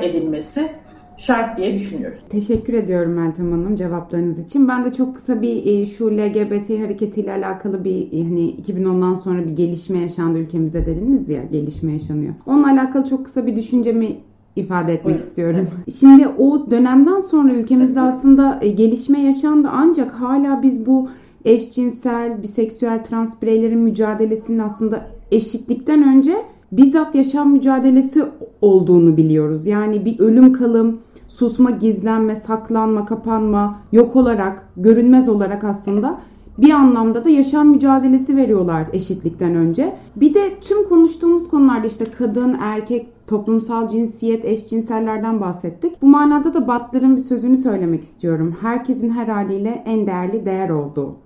edilmesi 0.02 0.72
şart 1.20 1.56
diye 1.56 1.74
düşünüyoruz. 1.74 2.18
Teşekkür 2.30 2.74
ediyorum 2.74 3.12
Meltem 3.12 3.52
Hanım 3.52 3.76
cevaplarınız 3.76 4.38
için. 4.38 4.68
Ben 4.68 4.84
de 4.84 4.92
çok 4.92 5.16
kısa 5.16 5.42
bir 5.42 5.66
e, 5.66 5.86
şu 5.86 6.10
LGBT 6.10 6.70
hareketiyle 6.70 7.32
alakalı 7.32 7.84
bir 7.84 8.24
hani 8.24 8.54
2010'dan 8.54 9.14
sonra 9.14 9.46
bir 9.46 9.50
gelişme 9.50 9.98
yaşandı 9.98 10.38
ülkemizde 10.38 10.86
dediniz 10.86 11.28
ya 11.28 11.44
gelişme 11.52 11.92
yaşanıyor. 11.92 12.34
Onunla 12.46 12.70
alakalı 12.70 13.04
çok 13.08 13.24
kısa 13.24 13.46
bir 13.46 13.56
düşüncemi 13.56 14.16
ifade 14.56 14.92
etmek 14.92 15.04
Buyurun. 15.04 15.22
istiyorum. 15.22 15.68
Şimdi 16.00 16.28
o 16.28 16.70
dönemden 16.70 17.20
sonra 17.20 17.52
ülkemizde 17.52 18.00
aslında 18.00 18.58
e, 18.62 18.68
gelişme 18.68 19.20
yaşandı 19.20 19.68
ancak 19.72 20.10
hala 20.10 20.62
biz 20.62 20.86
bu 20.86 21.08
eşcinsel, 21.44 22.42
biseksüel, 22.42 23.04
trans 23.04 23.42
bireylerin 23.42 23.78
mücadelesinin 23.78 24.58
aslında 24.58 25.06
eşitlikten 25.30 26.16
önce 26.16 26.36
bizzat 26.72 27.14
yaşam 27.14 27.52
mücadelesi 27.52 28.24
olduğunu 28.60 29.16
biliyoruz. 29.16 29.66
Yani 29.66 30.04
bir 30.04 30.18
ölüm 30.18 30.52
kalım, 30.52 30.98
susma, 31.40 31.70
gizlenme, 31.70 32.36
saklanma, 32.36 33.06
kapanma, 33.06 33.78
yok 33.92 34.16
olarak, 34.16 34.68
görünmez 34.76 35.28
olarak 35.28 35.64
aslında 35.64 36.18
bir 36.58 36.70
anlamda 36.70 37.24
da 37.24 37.30
yaşam 37.30 37.68
mücadelesi 37.68 38.36
veriyorlar 38.36 38.86
eşitlikten 38.92 39.54
önce. 39.54 39.94
Bir 40.16 40.34
de 40.34 40.60
tüm 40.60 40.88
konuştuğumuz 40.88 41.48
konularda 41.48 41.86
işte 41.86 42.04
kadın, 42.18 42.56
erkek, 42.60 43.06
toplumsal 43.26 43.88
cinsiyet, 43.88 44.44
eşcinsellerden 44.44 45.40
bahsettik. 45.40 46.02
Bu 46.02 46.06
manada 46.06 46.54
da 46.54 46.68
Butler'ın 46.68 47.16
bir 47.16 47.22
sözünü 47.22 47.56
söylemek 47.56 48.02
istiyorum. 48.02 48.56
Herkesin 48.60 49.10
her 49.10 49.26
haliyle 49.26 49.82
en 49.86 50.06
değerli 50.06 50.46
değer 50.46 50.68
olduğu. 50.68 51.16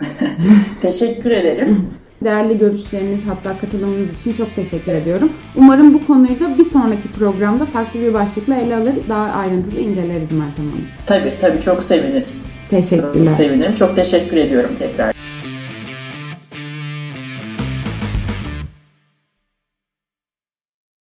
Teşekkür 0.80 1.30
ederim. 1.30 1.86
Değerli 2.24 2.58
görüşleriniz 2.58 3.20
hatta 3.28 3.58
katılımınız 3.58 4.08
için 4.20 4.32
çok 4.32 4.56
teşekkür 4.56 4.92
ediyorum. 4.92 5.32
Umarım 5.56 5.94
bu 5.94 6.06
konuyu 6.06 6.40
da 6.40 6.58
bir 6.58 6.64
sonraki 6.64 7.08
programda 7.18 7.66
farklı 7.66 8.00
bir 8.00 8.14
başlıkla 8.14 8.54
ele 8.54 8.76
alır, 8.76 8.94
daha 9.08 9.24
ayrıntılı 9.24 9.80
inceleriz 9.80 10.32
Meltem 10.32 10.64
Hanım. 10.64 10.86
Tabii 11.06 11.32
tabii 11.40 11.60
çok 11.60 11.84
sevinirim. 11.84 12.24
Teşekkürler. 12.70 13.28
Çok 13.28 13.36
sevinirim. 13.36 13.74
Çok 13.74 13.96
teşekkür 13.96 14.36
ediyorum 14.36 14.70
tekrar. 14.78 15.14